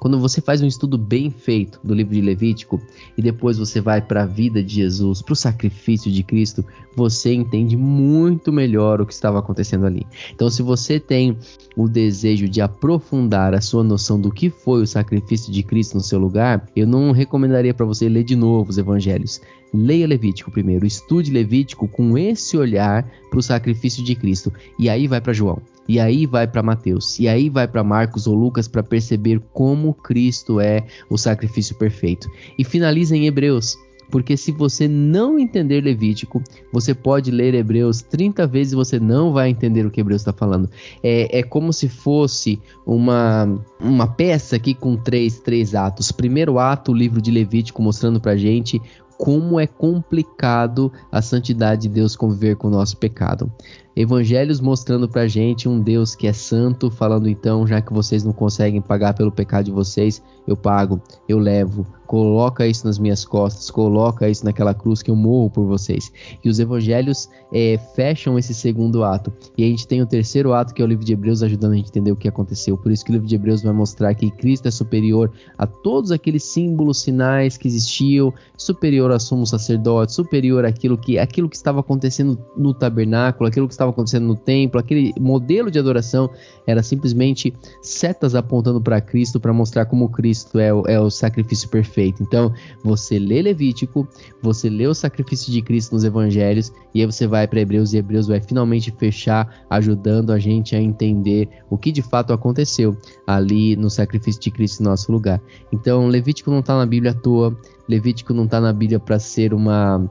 quando 0.00 0.18
você 0.18 0.40
faz 0.40 0.62
um 0.62 0.66
estudo 0.66 0.96
bem 0.96 1.30
feito 1.30 1.78
do 1.84 1.94
livro 1.94 2.14
de 2.14 2.20
Levítico 2.20 2.80
e 3.16 3.22
depois 3.22 3.58
você 3.58 3.80
vai 3.80 4.00
para 4.00 4.22
a 4.22 4.26
vida 4.26 4.62
de 4.62 4.76
Jesus, 4.76 5.20
para 5.20 5.34
o 5.34 5.36
sacrifício 5.36 6.10
de 6.10 6.22
Cristo, 6.22 6.64
você 6.96 7.34
entende 7.34 7.76
muito 7.76 8.50
melhor 8.52 9.00
o 9.00 9.06
que 9.06 9.12
estava 9.12 9.38
acontecendo 9.38 9.84
ali. 9.84 10.06
Então, 10.34 10.48
se 10.48 10.62
você 10.62 10.98
tem 10.98 11.36
o 11.76 11.88
desejo 11.88 12.48
de 12.48 12.60
aprofundar 12.60 13.54
a 13.54 13.60
sua 13.60 13.84
noção 13.84 14.20
do 14.20 14.32
que 14.32 14.48
foi 14.48 14.82
o 14.82 14.86
sacrifício 14.86 15.52
de 15.52 15.62
Cristo 15.62 15.94
no 15.94 16.02
seu 16.02 16.18
lugar, 16.18 16.66
eu 16.74 16.86
não 16.86 17.12
recomendaria 17.12 17.74
para 17.74 17.86
você 17.86 18.08
ler 18.08 18.24
de 18.24 18.34
novo 18.34 18.70
os 18.70 18.78
evangelhos. 18.78 19.40
Leia 19.72 20.06
Levítico 20.06 20.50
primeiro, 20.50 20.86
estude 20.86 21.30
Levítico 21.30 21.86
com 21.86 22.18
esse 22.18 22.56
olhar 22.56 23.08
para 23.28 23.38
o 23.38 23.42
sacrifício 23.42 24.02
de 24.02 24.14
Cristo 24.14 24.52
e 24.78 24.88
aí 24.88 25.06
vai 25.06 25.20
para 25.20 25.32
João. 25.32 25.60
E 25.90 25.98
aí 25.98 26.24
vai 26.24 26.46
para 26.46 26.62
Mateus, 26.62 27.18
e 27.18 27.26
aí 27.26 27.50
vai 27.50 27.66
para 27.66 27.82
Marcos 27.82 28.28
ou 28.28 28.36
Lucas 28.36 28.68
para 28.68 28.80
perceber 28.80 29.40
como 29.52 29.92
Cristo 29.92 30.60
é 30.60 30.86
o 31.10 31.18
sacrifício 31.18 31.74
perfeito. 31.74 32.30
E 32.56 32.62
finaliza 32.62 33.16
em 33.16 33.26
Hebreus. 33.26 33.76
Porque 34.08 34.36
se 34.36 34.52
você 34.52 34.86
não 34.86 35.36
entender 35.36 35.80
Levítico, 35.80 36.40
você 36.72 36.94
pode 36.94 37.32
ler 37.32 37.54
Hebreus 37.54 38.02
30 38.02 38.46
vezes 38.46 38.72
e 38.72 38.76
você 38.76 39.00
não 39.00 39.32
vai 39.32 39.48
entender 39.48 39.84
o 39.84 39.90
que 39.90 40.00
Hebreus 40.00 40.20
está 40.20 40.32
falando. 40.32 40.70
É, 41.02 41.40
é 41.40 41.42
como 41.42 41.72
se 41.72 41.88
fosse 41.88 42.60
uma, 42.86 43.60
uma 43.80 44.06
peça 44.06 44.54
aqui 44.54 44.74
com 44.74 44.96
três, 44.96 45.40
três 45.40 45.74
atos. 45.74 46.12
Primeiro 46.12 46.60
ato, 46.60 46.92
o 46.92 46.94
livro 46.94 47.20
de 47.20 47.32
Levítico 47.32 47.82
mostrando 47.82 48.20
para 48.20 48.36
gente 48.36 48.80
como 49.20 49.60
é 49.60 49.66
complicado 49.66 50.90
a 51.12 51.20
santidade 51.20 51.82
de 51.82 51.88
Deus 51.90 52.16
conviver 52.16 52.56
com 52.56 52.68
o 52.68 52.70
nosso 52.70 52.96
pecado. 52.96 53.52
Evangelhos 53.94 54.62
mostrando 54.62 55.06
pra 55.06 55.28
gente 55.28 55.68
um 55.68 55.78
Deus 55.78 56.14
que 56.14 56.26
é 56.26 56.32
santo, 56.32 56.90
falando 56.90 57.28
então, 57.28 57.66
já 57.66 57.82
que 57.82 57.92
vocês 57.92 58.24
não 58.24 58.32
conseguem 58.32 58.80
pagar 58.80 59.12
pelo 59.12 59.30
pecado 59.30 59.66
de 59.66 59.70
vocês, 59.70 60.22
eu 60.46 60.56
pago, 60.56 61.02
eu 61.28 61.38
levo, 61.38 61.86
coloca 62.06 62.66
isso 62.66 62.86
nas 62.86 62.98
minhas 62.98 63.24
costas, 63.24 63.70
coloca 63.70 64.28
isso 64.28 64.44
naquela 64.44 64.74
cruz 64.74 65.02
que 65.02 65.10
eu 65.10 65.16
morro 65.16 65.50
por 65.50 65.66
vocês. 65.66 66.10
E 66.42 66.48
os 66.48 66.58
evangelhos 66.58 67.28
é, 67.52 67.78
fecham 67.94 68.38
esse 68.38 68.54
segundo 68.54 69.04
ato. 69.04 69.32
E 69.56 69.64
a 69.64 69.66
gente 69.68 69.86
tem 69.86 70.02
o 70.02 70.06
terceiro 70.06 70.52
ato, 70.52 70.72
que 70.72 70.82
é 70.82 70.84
o 70.84 70.88
livro 70.88 71.04
de 71.04 71.12
Hebreus, 71.12 71.42
ajudando 71.42 71.72
a 71.72 71.76
gente 71.76 71.86
a 71.86 71.90
entender 71.90 72.10
o 72.10 72.16
que 72.16 72.26
aconteceu. 72.26 72.76
Por 72.76 72.90
isso 72.90 73.04
que 73.04 73.10
o 73.10 73.14
livro 73.14 73.28
de 73.28 73.34
Hebreus 73.34 73.62
vai 73.62 73.72
mostrar 73.72 74.14
que 74.14 74.30
Cristo 74.30 74.66
é 74.66 74.70
superior 74.70 75.30
a 75.58 75.66
todos 75.66 76.10
aqueles 76.10 76.42
símbolos, 76.44 77.00
sinais 77.00 77.56
que 77.56 77.68
existiam, 77.68 78.32
superior 78.56 79.09
a 79.12 79.18
sumo 79.18 79.46
sacerdote, 79.46 80.12
superior 80.12 80.64
àquilo 80.64 80.98
que, 80.98 81.18
aquilo 81.18 81.48
que 81.48 81.56
estava 81.56 81.80
acontecendo 81.80 82.38
no 82.56 82.74
tabernáculo, 82.74 83.48
aquilo 83.48 83.66
que 83.66 83.74
estava 83.74 83.90
acontecendo 83.90 84.26
no 84.26 84.36
templo, 84.36 84.80
aquele 84.80 85.12
modelo 85.18 85.70
de 85.70 85.78
adoração 85.78 86.30
era 86.66 86.82
simplesmente 86.82 87.54
setas 87.82 88.34
apontando 88.34 88.80
para 88.80 89.00
Cristo 89.00 89.40
para 89.40 89.52
mostrar 89.52 89.86
como 89.86 90.08
Cristo 90.08 90.58
é 90.58 90.72
o, 90.72 90.86
é 90.86 91.00
o 91.00 91.10
sacrifício 91.10 91.68
perfeito 91.68 92.00
feito. 92.00 92.22
Então, 92.22 92.52
você 92.82 93.18
lê 93.18 93.42
Levítico, 93.42 94.08
você 94.42 94.68
lê 94.70 94.86
o 94.86 94.94
sacrifício 94.94 95.52
de 95.52 95.60
Cristo 95.62 95.92
nos 95.92 96.04
evangelhos, 96.04 96.72
e 96.94 97.00
aí 97.00 97.06
você 97.06 97.26
vai 97.26 97.46
para 97.46 97.60
Hebreus, 97.60 97.92
e 97.92 97.98
Hebreus 97.98 98.26
vai 98.26 98.40
finalmente 98.40 98.90
fechar, 98.92 99.64
ajudando 99.68 100.32
a 100.32 100.38
gente 100.38 100.74
a 100.74 100.80
entender 100.80 101.48
o 101.68 101.76
que 101.76 101.92
de 101.92 102.02
fato 102.02 102.32
aconteceu 102.32 102.96
ali 103.26 103.76
no 103.76 103.90
sacrifício 103.90 104.40
de 104.40 104.50
Cristo 104.50 104.80
em 104.80 104.84
nosso 104.84 105.12
lugar. 105.12 105.40
Então, 105.72 106.08
Levítico 106.08 106.50
não 106.50 106.60
está 106.60 106.76
na 106.76 106.86
Bíblia 106.86 107.12
à 107.12 107.14
toa, 107.14 107.56
Levítico 107.90 108.32
não 108.32 108.44
está 108.44 108.60
na 108.60 108.72
Bíblia 108.72 109.00
para 109.00 109.18
ser 109.18 109.52
uma 109.52 110.08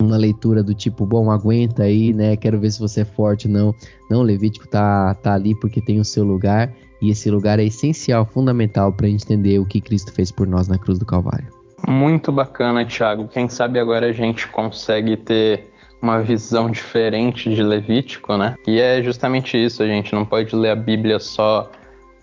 uma 0.00 0.16
leitura 0.16 0.62
do 0.62 0.72
tipo, 0.72 1.04
bom, 1.04 1.28
aguenta 1.28 1.82
aí, 1.82 2.12
né? 2.12 2.36
Quero 2.36 2.60
ver 2.60 2.70
se 2.70 2.78
você 2.78 3.00
é 3.00 3.04
forte, 3.04 3.48
não. 3.48 3.74
Não, 4.08 4.22
Levítico 4.22 4.68
tá, 4.68 5.12
tá 5.14 5.34
ali 5.34 5.56
porque 5.56 5.80
tem 5.80 5.98
o 5.98 6.04
seu 6.04 6.22
lugar 6.22 6.72
e 7.02 7.10
esse 7.10 7.28
lugar 7.28 7.58
é 7.58 7.64
essencial, 7.64 8.24
fundamental 8.24 8.92
para 8.92 9.08
entender 9.08 9.58
o 9.58 9.66
que 9.66 9.80
Cristo 9.80 10.12
fez 10.12 10.30
por 10.30 10.46
nós 10.46 10.68
na 10.68 10.78
cruz 10.78 11.00
do 11.00 11.04
Calvário. 11.04 11.48
Muito 11.88 12.30
bacana, 12.30 12.86
Thiago. 12.86 13.26
Quem 13.26 13.48
sabe 13.48 13.80
agora 13.80 14.06
a 14.06 14.12
gente 14.12 14.46
consegue 14.46 15.16
ter 15.16 15.68
uma 16.00 16.22
visão 16.22 16.70
diferente 16.70 17.52
de 17.52 17.60
Levítico, 17.60 18.36
né? 18.36 18.54
E 18.68 18.78
é 18.78 19.02
justamente 19.02 19.56
isso, 19.56 19.82
a 19.82 19.86
gente 19.86 20.14
não 20.14 20.24
pode 20.24 20.54
ler 20.54 20.70
a 20.70 20.76
Bíblia 20.76 21.18
só 21.18 21.68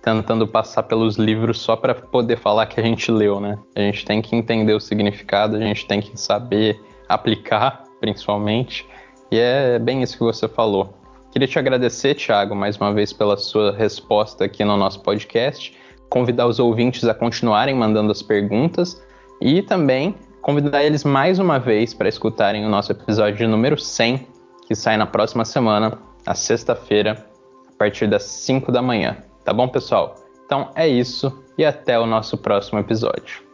tentando 0.05 0.47
passar 0.47 0.83
pelos 0.83 1.15
livros 1.17 1.59
só 1.59 1.75
para 1.75 1.95
poder 1.95 2.37
falar 2.37 2.67
que 2.67 2.79
a 2.79 2.83
gente 2.83 3.11
leu, 3.11 3.39
né? 3.39 3.57
A 3.75 3.79
gente 3.79 4.05
tem 4.05 4.21
que 4.21 4.35
entender 4.35 4.75
o 4.75 4.79
significado, 4.79 5.55
a 5.55 5.59
gente 5.59 5.87
tem 5.87 5.99
que 5.99 6.15
saber 6.15 6.79
aplicar, 7.09 7.85
principalmente. 7.99 8.87
E 9.31 9.39
é 9.39 9.79
bem 9.79 10.03
isso 10.03 10.15
que 10.15 10.23
você 10.23 10.47
falou. 10.47 10.93
Queria 11.31 11.47
te 11.47 11.57
agradecer, 11.57 12.13
Thiago, 12.13 12.55
mais 12.55 12.77
uma 12.77 12.93
vez 12.93 13.11
pela 13.11 13.35
sua 13.35 13.75
resposta 13.75 14.45
aqui 14.45 14.63
no 14.63 14.77
nosso 14.77 15.01
podcast. 15.01 15.75
Convidar 16.07 16.45
os 16.45 16.59
ouvintes 16.59 17.03
a 17.05 17.13
continuarem 17.15 17.73
mandando 17.73 18.11
as 18.11 18.21
perguntas 18.21 19.03
e 19.41 19.63
também 19.63 20.13
convidar 20.39 20.83
eles 20.83 21.03
mais 21.03 21.39
uma 21.39 21.57
vez 21.57 21.95
para 21.95 22.07
escutarem 22.07 22.63
o 22.63 22.69
nosso 22.69 22.91
episódio 22.91 23.49
número 23.49 23.75
100, 23.75 24.27
que 24.67 24.75
sai 24.75 24.97
na 24.97 25.07
próxima 25.07 25.43
semana, 25.43 25.97
na 26.27 26.35
sexta-feira, 26.35 27.25
a 27.67 27.75
partir 27.75 28.05
das 28.05 28.21
5 28.21 28.71
da 28.71 28.83
manhã. 28.83 29.24
Tá 29.45 29.53
bom, 29.53 29.67
pessoal? 29.67 30.15
Então 30.43 30.71
é 30.75 30.87
isso 30.87 31.31
e 31.55 31.63
até 31.63 31.99
o 31.99 32.07
nosso 32.07 32.35
próximo 32.35 32.79
episódio. 32.79 33.44